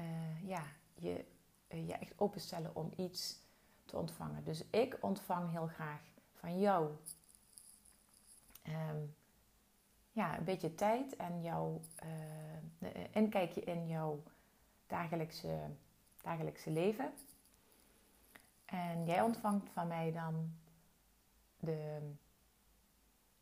uh, 0.00 0.48
ja, 0.48 0.62
je, 0.94 1.24
uh, 1.68 1.86
je 1.88 1.92
echt 1.92 2.12
openstellen 2.16 2.74
om 2.74 2.92
iets 2.96 3.40
te 3.84 3.96
ontvangen. 3.96 4.44
Dus 4.44 4.64
ik 4.70 4.98
ontvang 5.00 5.50
heel 5.50 5.66
graag 5.66 6.00
van 6.42 6.60
jou 6.60 6.90
um, 8.68 9.14
ja, 10.12 10.38
een 10.38 10.44
beetje 10.44 10.74
tijd 10.74 11.16
en 11.16 11.42
jouw 11.42 11.80
uh, 12.04 12.90
inkijkje 13.12 13.60
in 13.60 13.88
jouw 13.88 14.22
dagelijkse, 14.86 15.58
dagelijkse 16.22 16.70
leven. 16.70 17.12
En 18.64 19.04
jij 19.04 19.22
ontvangt 19.22 19.70
van 19.72 19.86
mij 19.88 20.12
dan 20.12 20.54
de. 21.56 21.98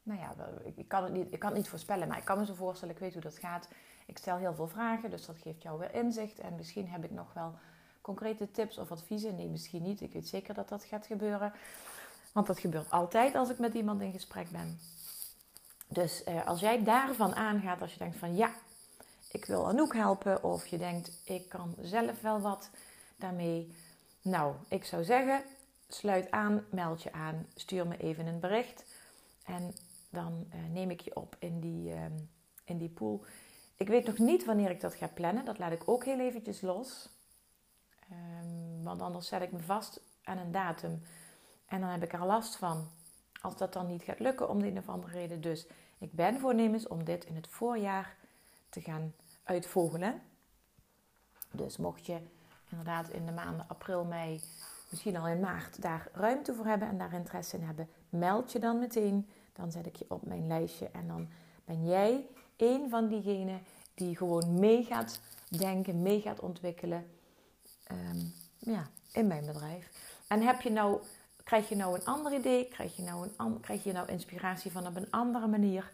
Nou 0.03 0.21
ja, 0.21 0.35
ik 0.75 0.89
kan, 0.89 1.03
het 1.05 1.13
niet, 1.13 1.33
ik 1.33 1.39
kan 1.39 1.49
het 1.49 1.59
niet 1.59 1.69
voorspellen, 1.69 2.09
maar 2.09 2.19
ik 2.19 2.25
kan 2.25 2.39
me 2.39 2.45
zo 2.45 2.55
voorstellen, 2.55 2.95
ik 2.95 3.01
weet 3.01 3.13
hoe 3.13 3.23
dat 3.23 3.39
gaat. 3.39 3.69
Ik 4.07 4.19
stel 4.19 4.37
heel 4.37 4.55
veel 4.55 4.69
vragen, 4.69 5.11
dus 5.11 5.27
dat 5.27 5.39
geeft 5.39 5.63
jou 5.63 5.79
weer 5.79 5.95
inzicht. 5.95 6.39
En 6.39 6.55
misschien 6.55 6.89
heb 6.89 7.05
ik 7.05 7.11
nog 7.11 7.33
wel 7.33 7.55
concrete 8.01 8.51
tips 8.51 8.79
of 8.79 8.91
adviezen. 8.91 9.37
Nee, 9.37 9.49
misschien 9.49 9.83
niet. 9.83 10.01
Ik 10.01 10.13
weet 10.13 10.29
zeker 10.29 10.55
dat 10.55 10.69
dat 10.69 10.85
gaat 10.85 11.07
gebeuren. 11.07 11.53
Want 12.33 12.47
dat 12.47 12.59
gebeurt 12.59 12.91
altijd 12.91 13.35
als 13.35 13.51
ik 13.51 13.59
met 13.59 13.75
iemand 13.75 14.01
in 14.01 14.13
gesprek 14.13 14.51
ben. 14.51 14.79
Dus 15.87 16.25
eh, 16.25 16.47
als 16.47 16.61
jij 16.61 16.85
daarvan 16.85 17.35
aangaat, 17.35 17.83
als 17.83 17.93
je 17.93 17.99
denkt 17.99 18.17
van 18.17 18.37
ja, 18.37 18.53
ik 19.31 19.45
wil 19.45 19.69
Anouk 19.69 19.95
helpen, 19.95 20.43
of 20.43 20.67
je 20.67 20.79
denkt 20.79 21.21
ik 21.25 21.49
kan 21.49 21.75
zelf 21.81 22.21
wel 22.21 22.41
wat 22.41 22.71
daarmee. 23.17 23.75
Nou, 24.23 24.55
ik 24.69 24.85
zou 24.85 25.05
zeggen, 25.05 25.43
sluit 25.89 26.31
aan, 26.31 26.65
meld 26.71 27.03
je 27.03 27.13
aan, 27.13 27.47
stuur 27.55 27.87
me 27.87 27.97
even 27.97 28.27
een 28.27 28.41
bericht 28.41 28.85
en 29.45 29.75
dan 30.11 30.47
eh, 30.51 30.59
neem 30.73 30.91
ik 30.91 31.01
je 31.01 31.17
op 31.17 31.37
in 31.39 31.61
die, 31.61 31.95
uh, 31.95 32.05
in 32.65 32.79
die 32.79 32.89
pool. 32.89 33.25
Ik 33.77 33.89
weet 33.89 34.07
nog 34.07 34.19
niet 34.19 34.45
wanneer 34.45 34.71
ik 34.71 34.81
dat 34.81 34.95
ga 34.95 35.07
plannen, 35.07 35.45
dat 35.45 35.59
laat 35.59 35.73
ik 35.73 35.89
ook 35.89 36.05
heel 36.05 36.19
eventjes 36.19 36.61
los. 36.61 37.09
Um, 38.11 38.83
want 38.85 39.01
anders 39.03 39.29
zet 39.29 39.43
ik 39.43 39.53
me 39.53 39.61
vast 39.61 40.01
aan 40.23 40.39
een 40.39 40.53
datum 40.53 41.03
en 41.71 41.81
dan 41.81 41.91
heb 41.91 42.03
ik 42.03 42.13
er 42.13 42.27
last 42.27 42.57
van 42.57 42.89
als 43.41 43.57
dat 43.57 43.73
dan 43.73 43.87
niet 43.87 44.03
gaat 44.03 44.19
lukken 44.19 44.49
om 44.49 44.61
de 44.61 44.67
een 44.67 44.79
of 44.79 44.89
andere 44.89 45.13
reden. 45.13 45.41
Dus 45.41 45.67
ik 45.99 46.13
ben 46.13 46.41
voornemens 46.41 46.89
om 46.89 47.05
dit 47.05 47.25
in 47.25 47.35
het 47.35 47.49
voorjaar 47.49 48.17
te 48.69 48.81
gaan 48.81 49.15
uitvogelen. 49.45 50.23
Dus 51.51 51.77
mocht 51.77 52.07
je 52.07 52.21
inderdaad 52.69 53.09
in 53.09 53.27
de 53.27 53.33
maanden 53.33 53.69
april, 53.69 54.05
mei, 54.05 54.41
misschien 54.91 55.17
al 55.17 55.29
in 55.29 55.41
maart 55.41 55.83
daar 55.83 56.09
ruimte 56.13 56.55
voor 56.55 56.67
hebben 56.67 56.89
en 56.89 56.99
daar 56.99 57.13
interesse 57.13 57.57
in 57.57 57.63
hebben, 57.63 57.89
meld 58.09 58.53
je 58.53 58.59
dan 58.59 58.79
meteen. 58.79 59.29
Dan 59.53 59.73
zet 59.73 59.87
ik 59.87 59.97
je 59.97 60.05
op 60.09 60.27
mijn 60.27 60.47
lijstje 60.47 60.89
en 60.93 61.07
dan 61.07 61.29
ben 61.65 61.87
jij 61.87 62.27
een 62.57 62.91
van 62.91 63.09
diegenen 63.09 63.63
die 63.95 64.17
gewoon 64.17 64.59
mee 64.59 64.85
gaat 64.85 65.21
denken, 65.49 66.03
mee 66.03 66.21
gaat 66.21 66.41
ontwikkelen 66.41 67.11
um, 67.91 68.35
ja, 68.59 68.89
in 69.13 69.27
mijn 69.27 69.47
bedrijf. 69.47 69.91
En 70.29 70.41
heb 70.41 70.61
je 70.61 70.71
nou 70.71 71.01
Krijg 71.51 71.69
je 71.69 71.77
nou 71.77 71.95
een 71.95 72.05
ander 72.05 72.33
idee? 72.33 72.69
Krijg 72.69 72.97
je 72.97 73.03
nou, 73.03 73.29
een, 73.37 73.61
krijg 73.61 73.85
je 73.85 73.93
nou 73.93 74.09
inspiratie 74.09 74.71
van 74.71 74.87
op 74.87 74.97
een 74.97 75.11
andere 75.11 75.47
manier? 75.47 75.91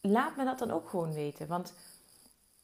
Laat 0.00 0.36
me 0.36 0.44
dat 0.44 0.58
dan 0.58 0.70
ook 0.70 0.88
gewoon 0.88 1.12
weten. 1.12 1.46
Want 1.46 1.74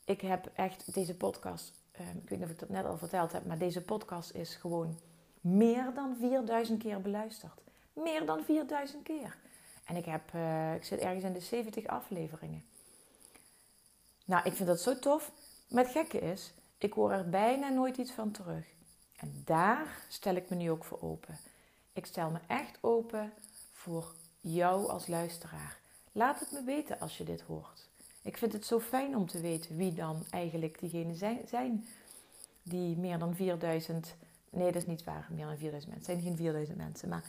ik 0.04 0.20
heb 0.20 0.50
echt 0.54 0.94
deze 0.94 1.16
podcast, 1.16 1.72
uh, 2.00 2.08
ik 2.08 2.28
weet 2.28 2.38
niet 2.38 2.48
of 2.48 2.52
ik 2.52 2.58
dat 2.58 2.68
net 2.68 2.84
al 2.84 2.98
verteld 2.98 3.32
heb, 3.32 3.46
maar 3.46 3.58
deze 3.58 3.82
podcast 3.82 4.34
is 4.34 4.54
gewoon 4.54 4.98
meer 5.40 5.94
dan 5.94 6.16
4000 6.16 6.82
keer 6.82 7.00
beluisterd. 7.00 7.60
Meer 7.92 8.26
dan 8.26 8.44
4000 8.44 9.02
keer. 9.02 9.36
En 9.84 9.96
ik, 9.96 10.04
heb, 10.04 10.32
uh, 10.34 10.74
ik 10.74 10.84
zit 10.84 11.00
ergens 11.00 11.24
in 11.24 11.32
de 11.32 11.40
70 11.40 11.86
afleveringen. 11.86 12.64
Nou, 14.24 14.44
ik 14.44 14.52
vind 14.52 14.68
dat 14.68 14.80
zo 14.80 14.98
tof. 14.98 15.30
Maar 15.68 15.84
het 15.84 15.92
gekke 15.92 16.18
is, 16.18 16.52
ik 16.78 16.92
hoor 16.92 17.12
er 17.12 17.28
bijna 17.28 17.68
nooit 17.68 17.96
iets 17.96 18.12
van 18.12 18.30
terug. 18.30 18.66
En 19.16 19.42
daar 19.44 20.04
stel 20.08 20.34
ik 20.34 20.50
me 20.50 20.56
nu 20.56 20.70
ook 20.70 20.84
voor 20.84 21.02
open. 21.02 21.38
Ik 21.94 22.06
stel 22.06 22.30
me 22.30 22.38
echt 22.46 22.78
open 22.80 23.32
voor 23.72 24.14
jou 24.40 24.88
als 24.88 25.06
luisteraar. 25.06 25.78
Laat 26.12 26.40
het 26.40 26.52
me 26.52 26.62
weten 26.62 27.00
als 27.00 27.18
je 27.18 27.24
dit 27.24 27.40
hoort. 27.40 27.88
Ik 28.22 28.36
vind 28.36 28.52
het 28.52 28.66
zo 28.66 28.80
fijn 28.80 29.16
om 29.16 29.26
te 29.26 29.40
weten 29.40 29.76
wie 29.76 29.92
dan 29.92 30.24
eigenlijk 30.30 30.78
diegenen 30.78 31.16
zijn, 31.46 31.86
die 32.62 32.96
meer 32.96 33.18
dan 33.18 33.34
4000. 33.34 34.14
Nee, 34.50 34.72
dat 34.72 34.82
is 34.82 34.86
niet 34.86 35.04
waar, 35.04 35.28
meer 35.30 35.46
dan 35.46 35.56
4000 35.56 35.92
mensen. 35.92 36.12
Zijn 36.12 36.24
geen 36.24 36.36
4000 36.36 36.78
mensen, 36.78 37.08
maar 37.08 37.24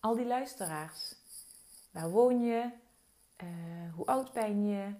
al 0.00 0.16
die 0.16 0.26
luisteraars. 0.26 1.14
Waar 1.90 2.10
woon 2.10 2.40
je? 2.40 2.70
Uh, 3.42 3.48
hoe 3.94 4.06
oud 4.06 4.32
ben 4.32 4.66
je? 4.66 4.94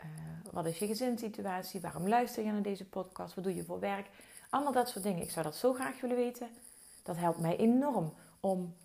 Uh, 0.00 0.52
wat 0.52 0.66
is 0.66 0.78
je 0.78 0.86
gezinssituatie? 0.86 1.80
Waarom 1.80 2.08
luister 2.08 2.44
je 2.44 2.52
naar 2.52 2.62
deze 2.62 2.84
podcast? 2.84 3.34
Wat 3.34 3.44
doe 3.44 3.54
je 3.54 3.64
voor 3.64 3.80
werk? 3.80 4.08
Allemaal 4.50 4.72
dat 4.72 4.88
soort 4.88 5.04
dingen. 5.04 5.22
Ik 5.22 5.30
zou 5.30 5.44
dat 5.44 5.56
zo 5.56 5.72
graag 5.72 6.00
willen 6.00 6.16
weten. 6.16 6.48
Dat 7.04 7.16
helpt 7.16 7.38
mij 7.38 7.56
enorm 7.56 8.14
om 8.40 8.76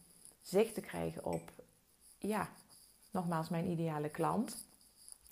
zicht 0.42 0.74
te 0.74 0.82
krijgen 0.82 1.26
op, 1.26 1.52
ja, 2.18 2.50
nogmaals 3.12 3.50
mijn 3.50 3.70
ideale 3.70 4.10
klant. 4.10 4.66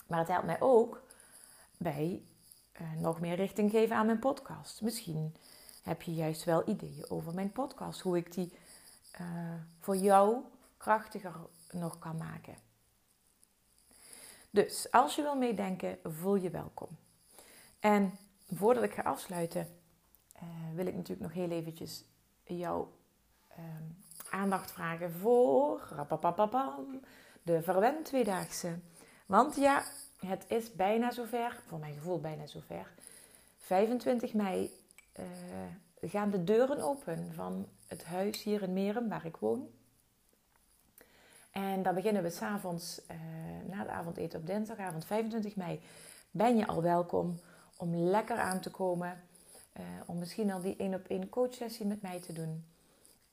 Maar 0.08 0.20
het 0.20 0.28
helpt 0.28 0.46
mij 0.46 0.62
ook 0.62 1.02
bij 1.78 2.22
uh, 2.82 3.02
nog 3.02 3.20
meer 3.20 3.36
richting 3.36 3.72
geven 3.72 3.96
aan 3.96 4.06
mijn 4.06 4.20
podcast. 4.20 4.82
Misschien 4.82 5.36
heb 5.84 6.02
je 6.02 6.14
juist 6.14 6.44
wel 6.44 6.70
ideeën 6.70 7.10
over 7.10 7.34
mijn 7.34 7.52
podcast, 7.52 8.02
hoe 8.02 8.18
ik 8.18 8.34
die 8.34 8.54
uh, 9.22 9.54
voor 9.80 9.96
jou 9.96 10.38
krachtiger 10.78 11.36
nog 11.72 12.00
kan 12.00 12.18
maken. 12.18 12.56
Dus 14.50 14.92
als 14.92 15.16
je 15.16 15.22
wil 15.22 15.36
meedenken, 15.36 16.00
voel 16.04 16.36
je 16.36 16.50
welkom. 16.50 16.98
En 17.80 18.18
voordat 18.54 18.84
ik 18.84 18.94
ga 18.94 19.02
afsluiten, 19.02 19.68
uh, 20.36 20.44
wil 20.76 20.86
ik 20.86 20.96
natuurlijk 20.96 21.22
nog 21.22 21.34
heel 21.34 21.50
eventjes 21.50 22.04
jouw 22.48 22.92
um, 23.58 24.04
aandacht 24.30 24.72
vragen 24.72 25.12
voor 25.12 25.90
de 27.42 27.62
Verwend 27.62 28.06
Tweedaagse. 28.06 28.80
Want 29.26 29.56
ja, 29.56 29.84
het 30.20 30.46
is 30.48 30.74
bijna 30.74 31.12
zover, 31.12 31.60
voor 31.68 31.80
mijn 31.80 31.94
gevoel 31.94 32.20
bijna 32.20 32.48
zover. 32.48 32.94
25 33.58 34.34
mei 34.34 34.72
uh, 35.20 35.26
gaan 36.02 36.30
de 36.30 36.44
deuren 36.44 36.82
open 36.82 37.34
van 37.34 37.68
het 37.88 38.06
huis 38.06 38.44
hier 38.44 38.62
in 38.62 38.74
Merum, 38.74 39.10
waar 39.10 39.26
ik 39.26 39.36
woon. 39.36 39.70
En 41.52 41.84
dan 41.84 41.96
beginnen 41.96 42.24
we 42.24 42.30
s'avonds, 42.30 43.02
uh, 43.12 43.18
na 43.70 43.78
het 43.78 43.88
avondeten 43.88 44.40
op 44.40 44.46
dinsdagavond 44.46 45.06
25 45.06 45.56
mei, 45.56 45.82
ben 46.32 46.58
je 46.58 46.68
al 46.68 46.82
welkom 46.82 47.40
om 47.78 47.96
lekker 47.96 48.38
aan 48.38 48.60
te 48.60 48.70
komen. 48.70 49.24
Uh, 49.80 49.84
om 50.06 50.18
misschien 50.18 50.52
al 50.52 50.62
die 50.62 50.76
één 50.78 50.94
op 50.94 51.08
één 51.08 51.30
coachsessie 51.30 51.86
met 51.86 52.02
mij 52.02 52.20
te 52.20 52.34
doen. 52.34 52.66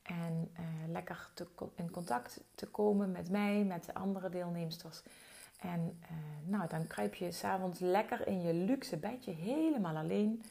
En 0.03 0.51
uh, 0.53 0.93
lekker 0.93 1.31
te, 1.35 1.47
in 1.75 1.91
contact 1.91 2.41
te 2.55 2.67
komen 2.67 3.13
met 3.13 3.31
mij, 3.31 3.65
met 3.65 3.85
de 3.85 3.95
andere 3.95 4.29
deelnemsters. 4.29 5.03
En 5.61 5.99
uh, 6.03 6.09
nou, 6.45 6.69
dan 6.69 6.87
kruip 6.87 7.15
je 7.15 7.33
s'avonds 7.33 7.79
lekker 7.79 8.27
in 8.27 8.43
je 8.43 8.53
luxe 8.53 8.97
bedje, 8.97 9.33
helemaal 9.33 9.97
alleen. 9.97 10.43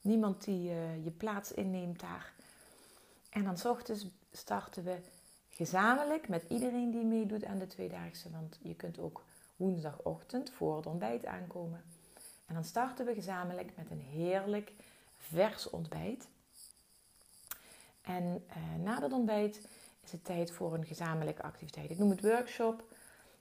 Niemand 0.00 0.44
die 0.44 0.62
je 1.02 1.10
plaats 1.16 1.52
inneemt 1.52 2.00
daar. 2.00 2.32
En 3.30 3.44
dan 3.44 3.58
s 3.58 3.64
ochtends 3.64 4.06
starten 4.32 4.84
we 4.84 4.96
gezamenlijk 5.50 6.28
met 6.28 6.44
iedereen 6.48 6.90
die 6.90 7.04
meedoet 7.04 7.44
aan 7.44 7.58
de 7.58 7.66
tweedaagse. 7.66 8.30
Want 8.30 8.58
je 8.62 8.74
kunt 8.74 8.98
ook 8.98 9.24
woensdagochtend 9.56 10.50
voor 10.50 10.76
het 10.76 10.86
ontbijt 10.86 11.26
aankomen. 11.26 11.82
En 12.46 12.54
dan 12.54 12.64
starten 12.64 13.06
we 13.06 13.14
gezamenlijk 13.14 13.70
met 13.76 13.90
een 13.90 14.00
heerlijk 14.00 14.72
vers 15.32 15.70
ontbijt. 15.70 16.28
En 18.00 18.44
uh, 18.48 18.84
na 18.84 19.00
dat 19.00 19.12
ontbijt 19.12 19.68
is 20.04 20.12
het 20.12 20.24
tijd 20.24 20.50
voor 20.50 20.74
een 20.74 20.86
gezamenlijke 20.86 21.42
activiteit. 21.42 21.90
Ik 21.90 21.98
noem 21.98 22.10
het 22.10 22.20
workshop, 22.20 22.84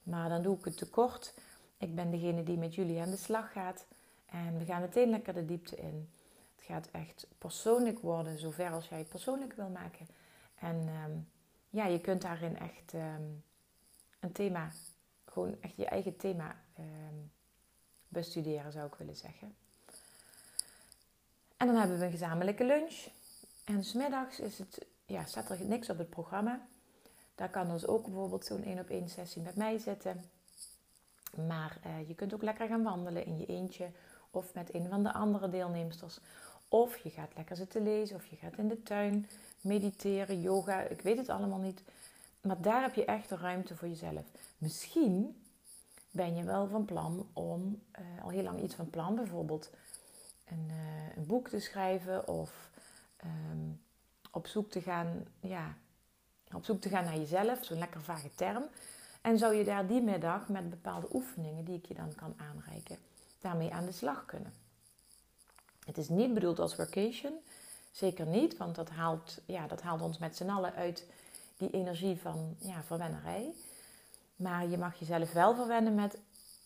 maar 0.04 0.30
dan 0.30 0.42
doe 0.42 0.58
ik 0.58 0.66
het 0.66 0.78
te 0.78 0.90
kort. 0.90 1.34
Ik 1.78 1.96
ben 1.96 2.12
degene 2.12 2.44
die 2.44 2.58
met 2.58 2.76
jullie 2.76 3.02
aan 3.02 3.10
de 3.10 3.18
slag 3.18 3.52
gaat. 3.52 3.86
En 4.26 4.58
we 4.58 4.66
gaan 4.66 4.82
meteen 4.82 5.10
lekker 5.10 5.34
de 5.34 5.46
diepte 5.46 5.76
in. 5.76 6.10
Het 6.56 6.66
gaat 6.66 6.88
echt 6.92 7.28
persoonlijk 7.38 8.00
worden, 8.00 8.40
zover 8.40 8.72
als 8.72 8.88
jij 8.88 8.98
het 8.98 9.10
persoonlijk 9.10 9.54
wil 9.54 9.70
maken. 9.70 10.08
En 10.56 10.88
ehm, 10.88 11.12
ja, 11.70 11.86
je 11.86 12.02
kunt 12.02 12.22
daarin 12.22 12.60
echt 12.60 12.94
ehm, 12.94 13.24
een 14.20 14.32
thema, 14.32 14.72
gewoon 15.26 15.62
echt 15.62 15.76
je 15.76 15.86
eigen 15.86 16.16
thema 16.18 16.56
ehm, 16.76 17.16
bestuderen, 18.08 18.72
zou 18.72 18.88
ik 18.88 18.96
willen 18.96 19.16
zeggen. 19.16 19.56
En 21.60 21.68
dan 21.68 21.76
hebben 21.76 22.00
we 22.00 22.06
een 22.06 22.12
gezamenlijke 22.12 22.66
lunch. 22.66 23.08
En 23.66 23.84
smiddags 23.84 24.40
is 24.40 24.58
het, 24.58 24.86
ja, 25.06 25.26
staat 25.26 25.50
er 25.50 25.66
niks 25.66 25.90
op 25.90 25.98
het 25.98 26.10
programma. 26.10 26.68
Daar 27.36 27.50
kan 27.50 27.70
dus 27.70 27.88
ook 27.88 28.04
bijvoorbeeld 28.04 28.46
zo'n 28.46 28.64
één 28.64 28.80
op 28.80 28.90
één 28.90 29.10
sessie 29.10 29.42
met 29.42 29.56
mij 29.56 29.78
zitten. 29.78 30.24
Maar 31.48 31.78
uh, 31.86 32.08
je 32.08 32.16
kunt 32.16 32.34
ook 32.34 32.42
lekker 32.42 32.68
gaan 32.68 32.84
wandelen 32.84 33.26
in 33.26 33.38
je 33.38 33.46
eentje 33.46 33.92
of 34.32 34.54
met 34.54 34.74
een 34.74 34.88
van 34.90 35.04
de 35.04 35.14
andere 35.14 35.50
deelnemsters. 35.50 36.20
Of 36.68 36.98
je 36.98 37.10
gaat 37.10 37.36
lekker 37.36 37.56
zitten 37.56 37.84
lezen 37.84 38.16
of 38.16 38.26
je 38.26 38.36
gaat 38.36 38.58
in 38.58 38.68
de 38.68 38.84
tuin 38.84 39.30
mediteren, 39.62 40.42
yoga, 40.42 40.82
ik 40.82 41.02
weet 41.02 41.18
het 41.18 41.30
allemaal 41.30 41.60
niet. 41.60 41.84
Maar 42.42 42.62
daar 42.62 42.82
heb 42.82 42.94
je 42.94 43.06
echt 43.06 43.30
de 43.30 43.36
ruimte 43.36 43.76
voor 43.76 43.88
jezelf. 43.88 44.26
Misschien 44.58 45.44
ben 46.12 46.36
je 46.36 46.44
wel 46.44 46.68
van 46.68 46.86
plan 46.86 47.28
om 47.34 47.82
uh, 48.00 48.24
al 48.24 48.30
heel 48.30 48.44
lang 48.44 48.62
iets 48.62 48.76
van 48.76 48.90
plan, 48.90 49.16
bijvoorbeeld 49.16 49.70
een, 50.52 50.68
uh, 50.70 51.16
een 51.16 51.26
boek 51.26 51.48
te 51.48 51.60
schrijven 51.60 52.28
of 52.28 52.70
um, 53.26 53.82
op 54.32 54.48
zoek 54.48 54.72
te 54.72 54.82
gaan, 54.82 55.26
ja, 55.40 55.78
op 56.54 56.66
zoek 56.66 56.82
te 56.82 56.90
gaan 56.90 57.04
naar 57.04 57.18
jezelf, 57.18 57.66
zo'n 57.66 57.78
lekker 57.78 58.02
vage 58.02 58.30
term. 58.36 58.64
En 59.22 59.38
zou 59.38 59.56
je 59.56 59.64
daar 59.64 59.88
die 59.88 60.02
middag 60.02 60.50
met 60.50 60.70
bepaalde 60.70 61.08
oefeningen 61.14 61.66
die 61.66 61.78
ik 61.78 61.86
je 61.86 61.94
dan 61.94 62.16
kan 62.16 62.34
aanreiken, 62.38 62.98
daarmee 63.40 63.74
aan 63.74 63.86
de 63.86 63.92
slag 63.92 64.26
kunnen. 64.26 64.54
Het 65.86 65.98
is 65.98 66.10
niet 66.10 66.34
bedoeld 66.34 66.60
als 66.60 66.76
vacation, 66.76 67.34
zeker 67.92 68.26
niet, 68.26 68.58
want 68.58 68.76
dat 68.76 68.90
haalt, 68.90 69.42
ja, 69.46 69.68
dat 69.68 69.82
haalt 69.82 70.02
ons 70.02 70.18
met 70.18 70.36
z'n 70.36 70.50
allen 70.50 70.74
uit 70.74 71.06
die 71.58 71.70
energie 71.70 72.20
van 72.22 72.56
ja, 72.60 72.84
verwennerij. 72.84 73.54
Maar 74.36 74.68
je 74.68 74.78
mag 74.78 75.00
jezelf 75.00 75.34
wel 75.34 75.56
verwennen 75.56 75.96
met 75.96 76.18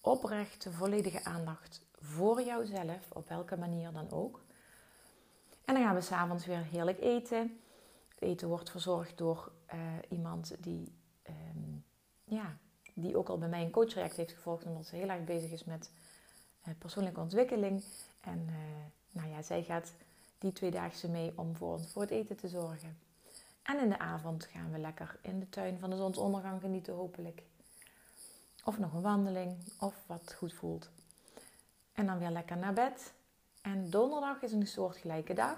oprechte, 0.01 0.71
volledige 0.71 1.23
aandacht 1.23 1.81
voor 2.03 2.41
jouzelf, 2.41 3.11
op 3.11 3.29
welke 3.29 3.57
manier 3.57 3.91
dan 3.91 4.11
ook. 4.11 4.41
En 5.65 5.73
dan 5.73 5.83
gaan 5.83 5.95
we 5.95 6.01
s'avonds 6.01 6.45
weer 6.45 6.63
heerlijk 6.63 6.99
eten. 6.99 7.59
Het 8.09 8.21
eten 8.21 8.47
wordt 8.47 8.69
verzorgd 8.69 9.17
door 9.17 9.51
uh, 9.73 9.79
iemand 10.09 10.55
die, 10.59 10.93
um, 11.29 11.85
ja, 12.23 12.57
die 12.93 13.17
ook 13.17 13.29
al 13.29 13.37
bij 13.37 13.49
mij 13.49 13.63
een 13.63 13.71
coachreact 13.71 14.15
heeft 14.15 14.31
gevolgd, 14.31 14.65
omdat 14.65 14.85
ze 14.85 14.95
heel 14.95 15.09
erg 15.09 15.23
bezig 15.23 15.51
is 15.51 15.63
met 15.63 15.91
uh, 16.67 16.73
persoonlijke 16.77 17.19
ontwikkeling. 17.19 17.83
En 18.21 18.47
uh, 18.49 18.55
nou 19.11 19.29
ja, 19.29 19.41
zij 19.41 19.63
gaat 19.63 19.93
die 20.37 20.51
tweedaagse 20.51 21.09
mee 21.09 21.33
om 21.35 21.55
voor 21.55 21.73
ons 21.73 21.91
voor 21.91 22.01
het 22.01 22.11
eten 22.11 22.35
te 22.35 22.47
zorgen. 22.47 22.97
En 23.63 23.79
in 23.79 23.89
de 23.89 23.99
avond 23.99 24.45
gaan 24.45 24.71
we 24.71 24.79
lekker 24.79 25.19
in 25.21 25.39
de 25.39 25.49
tuin 25.49 25.79
van 25.79 25.89
de 25.89 25.95
zonsondergang 25.95 26.61
genieten, 26.61 26.93
hopelijk. 26.93 27.43
Of 28.63 28.79
nog 28.79 28.93
een 28.93 29.01
wandeling, 29.01 29.57
of 29.79 30.03
wat 30.05 30.33
goed 30.37 30.53
voelt. 30.53 30.89
En 31.93 32.05
dan 32.05 32.19
weer 32.19 32.29
lekker 32.29 32.57
naar 32.57 32.73
bed. 32.73 33.13
En 33.61 33.89
donderdag 33.89 34.41
is 34.41 34.51
een 34.51 34.67
soortgelijke 34.67 35.33
dag, 35.33 35.57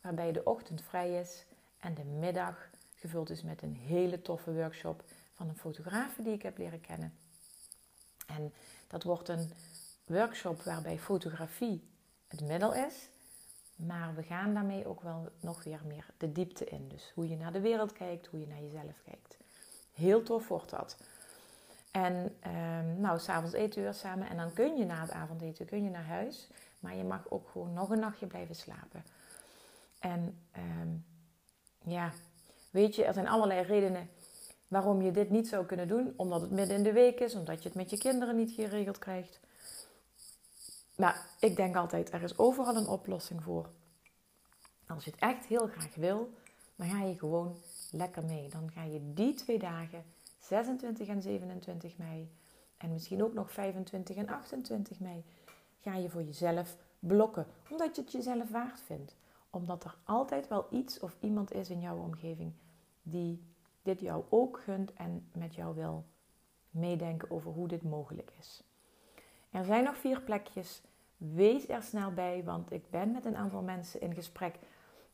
waarbij 0.00 0.32
de 0.32 0.44
ochtend 0.44 0.82
vrij 0.82 1.20
is 1.20 1.44
en 1.78 1.94
de 1.94 2.04
middag 2.04 2.68
gevuld 2.94 3.30
is 3.30 3.42
met 3.42 3.62
een 3.62 3.76
hele 3.76 4.22
toffe 4.22 4.54
workshop 4.54 5.02
van 5.34 5.48
een 5.48 5.56
fotograaf 5.56 6.14
die 6.14 6.32
ik 6.32 6.42
heb 6.42 6.58
leren 6.58 6.80
kennen. 6.80 7.14
En 8.26 8.52
dat 8.86 9.02
wordt 9.02 9.28
een 9.28 9.52
workshop 10.06 10.62
waarbij 10.62 10.98
fotografie 10.98 11.88
het 12.26 12.40
middel 12.40 12.74
is, 12.74 13.08
maar 13.76 14.14
we 14.14 14.22
gaan 14.22 14.54
daarmee 14.54 14.86
ook 14.86 15.00
wel 15.00 15.28
nog 15.40 15.64
weer 15.64 15.80
meer 15.86 16.06
de 16.16 16.32
diepte 16.32 16.64
in. 16.64 16.88
Dus 16.88 17.12
hoe 17.14 17.28
je 17.28 17.36
naar 17.36 17.52
de 17.52 17.60
wereld 17.60 17.92
kijkt, 17.92 18.26
hoe 18.26 18.40
je 18.40 18.46
naar 18.46 18.62
jezelf 18.62 19.02
kijkt. 19.04 19.36
Heel 19.92 20.22
tof 20.22 20.48
wordt 20.48 20.70
dat. 20.70 20.96
En 21.90 22.36
um, 22.46 23.00
nou, 23.00 23.18
s'avonds 23.18 23.54
eten 23.54 23.78
we 23.78 23.84
weer 23.84 23.94
samen 23.94 24.28
en 24.28 24.36
dan 24.36 24.52
kun 24.52 24.76
je 24.76 24.84
na 24.84 25.00
het 25.00 25.10
avondeten 25.10 25.66
kun 25.66 25.84
je 25.84 25.90
naar 25.90 26.06
huis. 26.06 26.48
Maar 26.80 26.96
je 26.96 27.04
mag 27.04 27.30
ook 27.30 27.48
gewoon 27.48 27.72
nog 27.72 27.90
een 27.90 27.98
nachtje 27.98 28.26
blijven 28.26 28.54
slapen. 28.54 29.04
En 29.98 30.38
um, 30.56 31.04
ja, 31.84 32.12
weet 32.70 32.94
je, 32.94 33.04
er 33.04 33.14
zijn 33.14 33.28
allerlei 33.28 33.62
redenen 33.62 34.10
waarom 34.68 35.02
je 35.02 35.10
dit 35.10 35.30
niet 35.30 35.48
zou 35.48 35.66
kunnen 35.66 35.88
doen. 35.88 36.12
Omdat 36.16 36.40
het 36.40 36.50
midden 36.50 36.76
in 36.76 36.82
de 36.82 36.92
week 36.92 37.20
is, 37.20 37.34
omdat 37.34 37.62
je 37.62 37.68
het 37.68 37.78
met 37.78 37.90
je 37.90 37.98
kinderen 37.98 38.36
niet 38.36 38.50
geregeld 38.50 38.98
krijgt. 38.98 39.40
Maar 40.96 41.26
ik 41.40 41.56
denk 41.56 41.76
altijd, 41.76 42.12
er 42.12 42.22
is 42.22 42.38
overal 42.38 42.76
een 42.76 42.86
oplossing 42.86 43.42
voor. 43.42 43.70
Als 44.86 45.04
je 45.04 45.10
het 45.10 45.20
echt 45.20 45.44
heel 45.46 45.66
graag 45.66 45.94
wil, 45.94 46.32
dan 46.76 46.88
ga 46.88 47.02
je 47.02 47.18
gewoon 47.18 47.56
lekker 47.90 48.24
mee. 48.24 48.48
Dan 48.48 48.70
ga 48.74 48.82
je 48.82 49.12
die 49.14 49.34
twee 49.34 49.58
dagen, 49.58 50.04
26 50.48 51.08
en 51.08 51.22
27 51.22 51.96
mei, 51.96 52.30
en 52.76 52.92
misschien 52.92 53.22
ook 53.22 53.34
nog 53.34 53.50
25 53.52 54.16
en 54.16 54.28
28 54.28 55.00
mei, 55.00 55.24
ga 55.80 55.94
je 55.94 56.10
voor 56.10 56.22
jezelf 56.22 56.76
blokken. 56.98 57.46
Omdat 57.70 57.96
je 57.96 58.02
het 58.02 58.12
jezelf 58.12 58.50
waard 58.50 58.80
vindt. 58.80 59.16
Omdat 59.50 59.84
er 59.84 59.96
altijd 60.04 60.48
wel 60.48 60.66
iets 60.70 61.00
of 61.00 61.16
iemand 61.20 61.52
is 61.52 61.70
in 61.70 61.80
jouw 61.80 61.98
omgeving 61.98 62.52
die 63.02 63.42
dit 63.82 64.00
jou 64.00 64.24
ook 64.28 64.60
gunt 64.60 64.92
en 64.92 65.28
met 65.32 65.54
jou 65.54 65.74
wil 65.74 66.04
meedenken 66.70 67.30
over 67.30 67.50
hoe 67.50 67.68
dit 67.68 67.82
mogelijk 67.82 68.32
is. 68.38 68.62
Er 69.50 69.64
zijn 69.64 69.84
nog 69.84 69.96
vier 69.96 70.20
plekjes. 70.20 70.82
Wees 71.16 71.68
er 71.68 71.82
snel 71.82 72.12
bij, 72.12 72.44
want 72.44 72.72
ik 72.72 72.90
ben 72.90 73.12
met 73.12 73.24
een 73.24 73.36
aantal 73.36 73.62
mensen 73.62 74.00
in 74.00 74.14
gesprek 74.14 74.58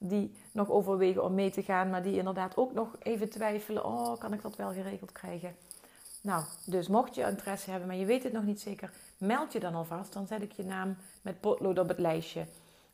die 0.08 0.34
nog 0.52 0.70
overwegen 0.70 1.24
om 1.24 1.34
mee 1.34 1.50
te 1.50 1.62
gaan, 1.62 1.90
maar 1.90 2.02
die 2.02 2.16
inderdaad 2.16 2.56
ook 2.56 2.72
nog 2.72 2.96
even 3.02 3.28
twijfelen: 3.28 3.84
oh, 3.84 4.18
kan 4.18 4.32
ik 4.32 4.42
dat 4.42 4.56
wel 4.56 4.72
geregeld 4.72 5.12
krijgen? 5.12 5.56
Nou, 6.20 6.44
dus 6.66 6.88
mocht 6.88 7.14
je 7.14 7.22
interesse 7.22 7.70
hebben, 7.70 7.88
maar 7.88 7.96
je 7.96 8.04
weet 8.04 8.22
het 8.22 8.32
nog 8.32 8.44
niet 8.44 8.60
zeker, 8.60 8.90
meld 9.18 9.52
je 9.52 9.60
dan 9.60 9.74
alvast. 9.74 10.12
Dan 10.12 10.26
zet 10.26 10.42
ik 10.42 10.52
je 10.52 10.64
naam 10.64 10.96
met 11.22 11.40
potlood 11.40 11.78
op 11.78 11.88
het 11.88 11.98
lijstje. 11.98 12.46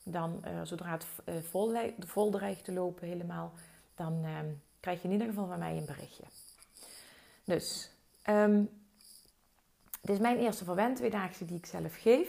Dan, 0.02 0.42
uh, 0.44 0.50
zodra 0.62 0.90
het 0.90 1.06
uh, 1.24 1.34
vol, 2.04 2.30
dreigt 2.30 2.64
te 2.64 2.72
lopen 2.72 3.08
helemaal, 3.08 3.52
dan 3.94 4.24
uh, 4.24 4.38
krijg 4.80 4.98
je 5.02 5.06
in 5.08 5.12
ieder 5.12 5.26
geval 5.26 5.46
van 5.46 5.58
mij 5.58 5.76
een 5.76 5.84
berichtje. 5.84 6.24
Dus, 7.44 7.90
um, 8.28 8.68
dit 10.00 10.14
is 10.14 10.18
mijn 10.18 10.38
eerste 10.38 10.64
verwend 10.64 10.96
tweedaagse 10.96 11.44
die 11.44 11.56
ik 11.56 11.66
zelf 11.66 11.96
geef. 11.96 12.28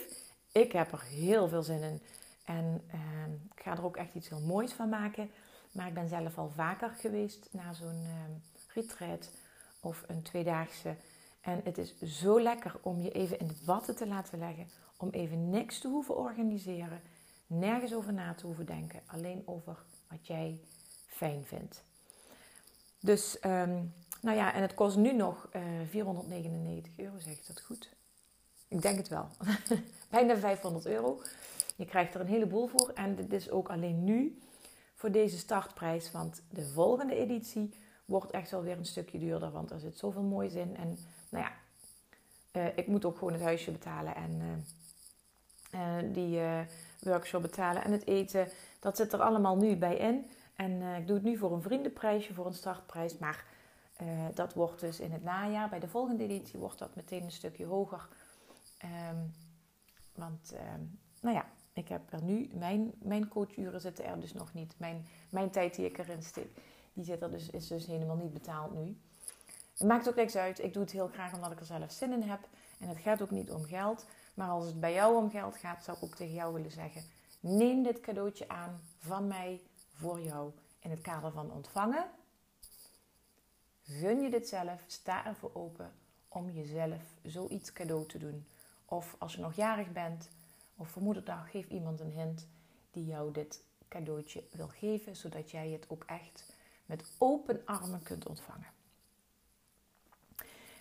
Ik 0.51 0.71
heb 0.71 0.91
er 0.91 1.01
heel 1.01 1.47
veel 1.47 1.63
zin 1.63 1.81
in. 1.81 2.01
En 2.43 2.83
ehm, 2.87 3.33
ik 3.55 3.61
ga 3.61 3.71
er 3.71 3.83
ook 3.83 3.97
echt 3.97 4.15
iets 4.15 4.29
heel 4.29 4.41
moois 4.41 4.73
van 4.73 4.89
maken. 4.89 5.31
Maar 5.71 5.87
ik 5.87 5.93
ben 5.93 6.07
zelf 6.07 6.37
al 6.37 6.49
vaker 6.49 6.89
geweest 6.89 7.47
naar 7.51 7.75
zo'n 7.75 8.03
uh, 8.03 8.13
retreat 8.73 9.31
of 9.79 10.03
een 10.07 10.21
tweedaagse. 10.21 10.95
En 11.41 11.61
het 11.63 11.77
is 11.77 12.01
zo 12.01 12.41
lekker 12.41 12.75
om 12.81 13.01
je 13.01 13.11
even 13.11 13.39
in 13.39 13.47
het 13.47 13.65
watten 13.65 13.95
te 13.95 14.07
laten 14.07 14.39
leggen. 14.39 14.69
Om 14.97 15.09
even 15.09 15.49
niks 15.49 15.79
te 15.79 15.87
hoeven 15.87 16.17
organiseren. 16.17 17.01
Nergens 17.47 17.93
over 17.93 18.13
na 18.13 18.33
te 18.33 18.45
hoeven 18.45 18.65
denken. 18.65 19.01
Alleen 19.05 19.43
over 19.45 19.83
wat 20.09 20.27
jij 20.27 20.59
fijn 21.07 21.45
vindt. 21.45 21.83
Dus, 22.99 23.37
um, 23.45 23.93
nou 24.21 24.37
ja, 24.37 24.53
en 24.53 24.61
het 24.61 24.73
kost 24.73 24.97
nu 24.97 25.13
nog 25.13 25.49
uh, 25.55 25.81
eh, 25.81 25.87
499 25.89 26.97
euro, 26.97 27.19
zeg 27.19 27.33
ik 27.33 27.47
dat 27.47 27.61
goed? 27.61 27.89
Ik 28.67 28.81
denk 28.81 28.97
het 28.97 29.07
wel. 29.07 29.27
Bijna 30.09 30.37
500 30.37 30.85
euro. 30.85 31.21
Je 31.81 31.87
krijgt 31.87 32.13
er 32.13 32.21
een 32.21 32.27
heleboel 32.27 32.67
voor. 32.67 32.91
En 32.93 33.15
dit 33.15 33.33
is 33.33 33.49
ook 33.49 33.69
alleen 33.69 34.03
nu 34.03 34.41
voor 34.95 35.11
deze 35.11 35.37
startprijs. 35.37 36.11
Want 36.11 36.43
de 36.49 36.65
volgende 36.65 37.15
editie 37.15 37.73
wordt 38.05 38.31
echt 38.31 38.51
wel 38.51 38.61
weer 38.61 38.77
een 38.77 38.85
stukje 38.85 39.19
duurder. 39.19 39.51
Want 39.51 39.71
er 39.71 39.79
zit 39.79 39.97
zoveel 39.97 40.21
moois 40.21 40.53
in. 40.53 40.77
En 40.77 40.97
nou 41.29 41.45
ja, 41.45 41.51
uh, 42.61 42.77
ik 42.77 42.87
moet 42.87 43.05
ook 43.05 43.17
gewoon 43.17 43.33
het 43.33 43.41
huisje 43.41 43.71
betalen. 43.71 44.15
En 44.15 44.41
uh, 45.73 46.03
uh, 46.03 46.13
die 46.13 46.39
workshop 46.99 47.41
betalen. 47.41 47.83
En 47.83 47.91
het 47.91 48.07
eten. 48.07 48.47
Dat 48.79 48.97
zit 48.97 49.13
er 49.13 49.21
allemaal 49.21 49.57
nu 49.57 49.75
bij 49.75 49.95
in. 49.95 50.25
En 50.55 50.81
ik 50.81 51.07
doe 51.07 51.15
het 51.15 51.25
nu 51.25 51.37
voor 51.37 51.51
een 51.53 51.61
vriendenprijsje, 51.61 52.33
voor 52.33 52.45
een 52.45 52.53
startprijs. 52.53 53.17
Maar 53.17 53.45
dat 54.33 54.53
wordt 54.53 54.79
dus 54.79 54.99
in 54.99 55.11
het 55.11 55.23
najaar. 55.23 55.69
Bij 55.69 55.79
de 55.79 55.87
volgende 55.87 56.23
editie 56.23 56.59
wordt 56.59 56.79
dat 56.79 56.95
meteen 56.95 57.23
een 57.23 57.31
stukje 57.31 57.65
hoger. 57.65 58.07
Um, 58.83 59.33
want, 60.15 60.53
um, 60.53 60.99
nou 61.21 61.35
ja, 61.35 61.45
ik 61.73 61.87
heb 61.87 62.13
er 62.13 62.23
nu, 62.23 62.49
mijn, 62.53 62.93
mijn 63.01 63.27
coachuren 63.27 63.81
zitten 63.81 64.05
er 64.05 64.19
dus 64.19 64.33
nog 64.33 64.53
niet. 64.53 64.73
Mijn, 64.77 65.07
mijn 65.29 65.49
tijd 65.49 65.75
die 65.75 65.85
ik 65.85 65.97
erin 65.97 66.23
steek, 66.23 66.57
die 66.93 67.05
zit 67.05 67.21
er 67.21 67.31
dus, 67.31 67.49
is 67.49 67.67
dus 67.67 67.85
helemaal 67.85 68.15
niet 68.15 68.33
betaald 68.33 68.73
nu. 68.73 68.97
Het 69.77 69.87
maakt 69.87 70.09
ook 70.09 70.15
niks 70.15 70.35
uit. 70.35 70.59
Ik 70.59 70.73
doe 70.73 70.81
het 70.83 70.91
heel 70.91 71.07
graag 71.07 71.33
omdat 71.33 71.51
ik 71.51 71.59
er 71.59 71.65
zelf 71.65 71.91
zin 71.91 72.11
in 72.11 72.21
heb. 72.21 72.39
En 72.79 72.87
het 72.87 72.97
gaat 72.97 73.21
ook 73.21 73.31
niet 73.31 73.51
om 73.51 73.63
geld. 73.63 74.05
Maar 74.33 74.49
als 74.49 74.65
het 74.65 74.79
bij 74.79 74.93
jou 74.93 75.15
om 75.15 75.29
geld 75.29 75.57
gaat, 75.57 75.83
zou 75.83 75.97
ik 75.97 76.03
ook 76.03 76.15
tegen 76.15 76.33
jou 76.33 76.53
willen 76.53 76.71
zeggen: 76.71 77.01
neem 77.39 77.83
dit 77.83 77.99
cadeautje 77.99 78.47
aan 78.47 78.81
van 78.97 79.27
mij 79.27 79.61
voor 79.93 80.21
jou 80.21 80.51
in 80.79 80.89
het 80.89 81.01
kader 81.01 81.31
van 81.31 81.51
ontvangen. 81.51 82.05
gun 83.83 84.21
je 84.21 84.29
dit 84.29 84.47
zelf. 84.47 84.83
Sta 84.87 85.25
ervoor 85.25 85.51
open 85.53 85.91
om 86.27 86.49
jezelf 86.49 87.01
zoiets 87.23 87.73
cadeau 87.73 88.05
te 88.05 88.17
doen. 88.17 88.47
Of 88.85 89.15
als 89.19 89.35
je 89.35 89.41
nog 89.41 89.55
jarig 89.55 89.91
bent 89.91 90.29
of 90.81 90.89
voor 90.89 91.01
moederdag, 91.01 91.51
geef 91.51 91.67
iemand 91.67 91.99
een 91.99 92.11
hint 92.11 92.47
die 92.91 93.05
jou 93.05 93.31
dit 93.31 93.63
cadeautje 93.87 94.43
wil 94.51 94.67
geven, 94.67 95.15
zodat 95.15 95.51
jij 95.51 95.69
het 95.69 95.89
ook 95.89 96.03
echt 96.03 96.53
met 96.85 97.11
open 97.17 97.61
armen 97.65 98.03
kunt 98.03 98.27
ontvangen. 98.27 98.67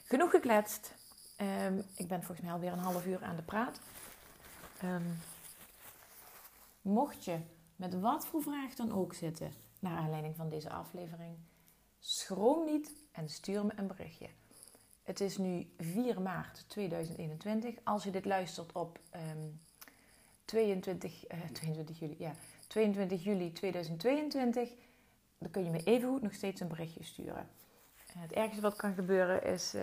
Genoeg 0.05 0.31
gekletst. 0.31 0.95
Ehm, 1.37 1.79
ik 1.95 2.09
ben 2.09 2.23
volgens 2.23 2.41
mij 2.41 2.53
alweer 2.53 2.73
een 2.73 2.79
half 2.79 3.07
uur 3.07 3.23
aan 3.23 3.37
de 3.37 3.43
praat. 3.43 3.81
Ehm, 4.81 5.11
mocht 6.83 7.25
je 7.25 7.39
met 7.77 8.01
wat 8.01 8.27
voor 8.27 8.43
vraag 8.43 8.75
dan 8.75 8.93
ook 8.93 9.15
zitten, 9.15 9.53
naar 9.79 9.99
aanleiding 9.99 10.37
van 10.37 10.49
deze 10.49 10.71
aflevering, 10.71 11.37
schroom 11.99 12.65
niet 12.65 12.93
en 13.13 13.29
stuur 13.29 13.67
me 13.67 13.73
een 13.77 13.87
berichtje. 13.87 14.29
Het 15.03 15.21
is 15.21 15.37
nu 15.37 15.73
4 15.79 16.21
maart 16.21 16.65
2021. 16.69 17.75
Als 17.85 18.05
je 18.05 18.11
dit 18.11 18.25
luistert 18.25 18.73
op 18.73 18.99
22, 20.51 21.25
uh, 21.33 21.39
22, 21.53 21.99
juli, 21.99 22.15
ja, 22.19 22.35
22 22.67 23.25
juli 23.25 23.53
2022, 23.53 24.71
dan 25.39 25.51
kun 25.51 25.65
je 25.65 25.71
me 25.71 25.83
evengoed 25.85 26.23
nog 26.23 26.33
steeds 26.33 26.61
een 26.61 26.69
berichtje 26.69 27.05
sturen. 27.05 27.49
Het 28.19 28.33
ergste 28.33 28.61
wat 28.61 28.77
kan 28.77 28.95
gebeuren 28.95 29.45
is 29.45 29.75
uh, 29.75 29.83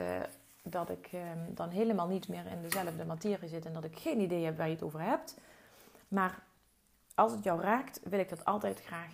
dat 0.64 0.90
ik 0.90 1.10
um, 1.14 1.56
dan 1.56 1.70
helemaal 1.70 2.08
niet 2.08 2.28
meer 2.28 2.46
in 2.46 2.62
dezelfde 2.62 3.06
materie 3.06 3.50
zit 3.50 3.66
en 3.66 3.74
dat 3.74 3.84
ik 3.84 4.00
geen 4.00 4.20
idee 4.20 4.46
heb 4.46 4.58
waar 4.58 4.68
je 4.68 4.74
het 4.74 4.84
over 4.84 5.02
hebt. 5.02 5.38
Maar 6.08 6.44
als 7.16 7.32
het 7.32 7.44
jou 7.44 7.62
raakt, 7.62 8.00
wil 8.04 8.20
ik 8.20 8.30
dat 8.30 8.46
altijd 8.46 8.82
graag 8.82 9.14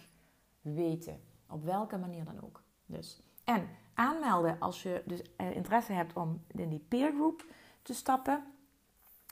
weten. 0.61 1.19
Op 1.49 1.63
welke 1.63 1.97
manier 1.97 2.25
dan 2.25 2.43
ook. 2.43 2.61
Dus. 2.85 3.21
En 3.43 3.69
aanmelden 3.93 4.59
als 4.59 4.83
je 4.83 5.01
dus 5.05 5.21
eh, 5.35 5.55
interesse 5.55 5.93
hebt 5.93 6.13
om 6.13 6.43
in 6.47 6.69
die 6.69 6.85
peergroep 6.87 7.45
te 7.81 7.93
stappen. 7.93 8.52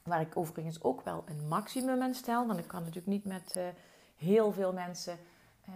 Waar 0.03 0.21
ik 0.21 0.37
overigens 0.37 0.83
ook 0.83 1.01
wel 1.01 1.23
een 1.25 1.47
maximum 1.47 2.01
aan 2.01 2.13
stel. 2.13 2.47
Want 2.47 2.59
ik 2.59 2.67
kan 2.67 2.79
natuurlijk 2.79 3.07
niet 3.07 3.25
met 3.25 3.55
uh, 3.57 3.67
heel 4.15 4.51
veel 4.51 4.73
mensen 4.73 5.17
uh, 5.69 5.75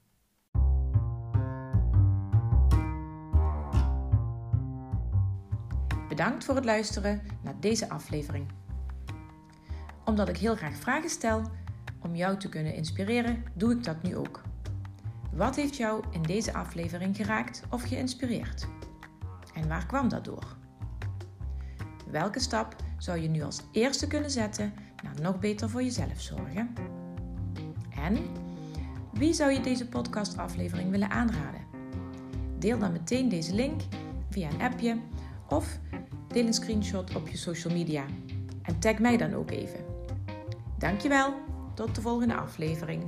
Bedankt 6.09 6.44
voor 6.44 6.55
het 6.55 6.64
luisteren 6.64 7.23
naar 7.42 7.61
deze 7.61 7.88
aflevering. 7.88 8.47
Omdat 10.05 10.29
ik 10.29 10.37
heel 10.37 10.57
graag 10.57 10.77
vragen 10.77 11.11
stel 11.11 11.42
om 12.03 12.14
jou 12.14 12.37
te 12.37 12.49
kunnen 12.49 12.75
inspireren, 12.75 13.44
doe 13.55 13.73
ik 13.73 13.85
dat 13.85 14.03
nu 14.03 14.16
ook. 14.16 14.42
Wat 15.33 15.57
heeft 15.57 15.77
jou 15.77 16.05
in 16.11 16.23
deze 16.23 16.55
aflevering 16.55 17.16
geraakt 17.16 17.62
of 17.71 17.83
geïnspireerd? 17.83 18.66
En 19.55 19.68
waar 19.68 19.87
kwam 19.87 20.09
dat 20.09 20.25
door? 20.25 20.57
Welke 22.11 22.40
stap 22.40 22.77
zou 22.99 23.18
je 23.18 23.29
nu 23.29 23.42
als 23.42 23.62
eerste 23.73 24.07
kunnen 24.07 24.31
zetten 24.31 24.75
naar 25.03 25.21
nog 25.21 25.38
beter 25.38 25.71
voor 25.71 25.83
jezelf 25.83 26.21
zorgen? 26.21 26.75
En 27.90 28.16
wie 29.19 29.33
zou 29.33 29.53
je 29.53 29.61
deze 29.61 29.89
podcastaflevering 29.89 30.91
willen 30.91 31.11
aanraden? 31.11 31.61
Deel 32.59 32.79
dan 32.79 32.93
meteen 32.93 33.29
deze 33.29 33.55
link 33.55 33.81
via 34.31 34.51
een 34.51 34.61
appje 34.61 34.97
of 35.49 35.79
deel 36.29 36.47
een 36.47 36.53
screenshot 36.53 37.17
op 37.17 37.29
je 37.29 37.37
social 37.37 37.73
media 37.73 38.05
en 38.63 38.79
tag 38.79 38.99
mij 38.99 39.17
dan 39.17 39.35
ook 39.35 39.51
even. 39.51 39.85
Dankjewel, 40.79 41.35
tot 41.75 41.95
de 41.95 42.01
volgende 42.01 42.35
aflevering. 42.35 43.03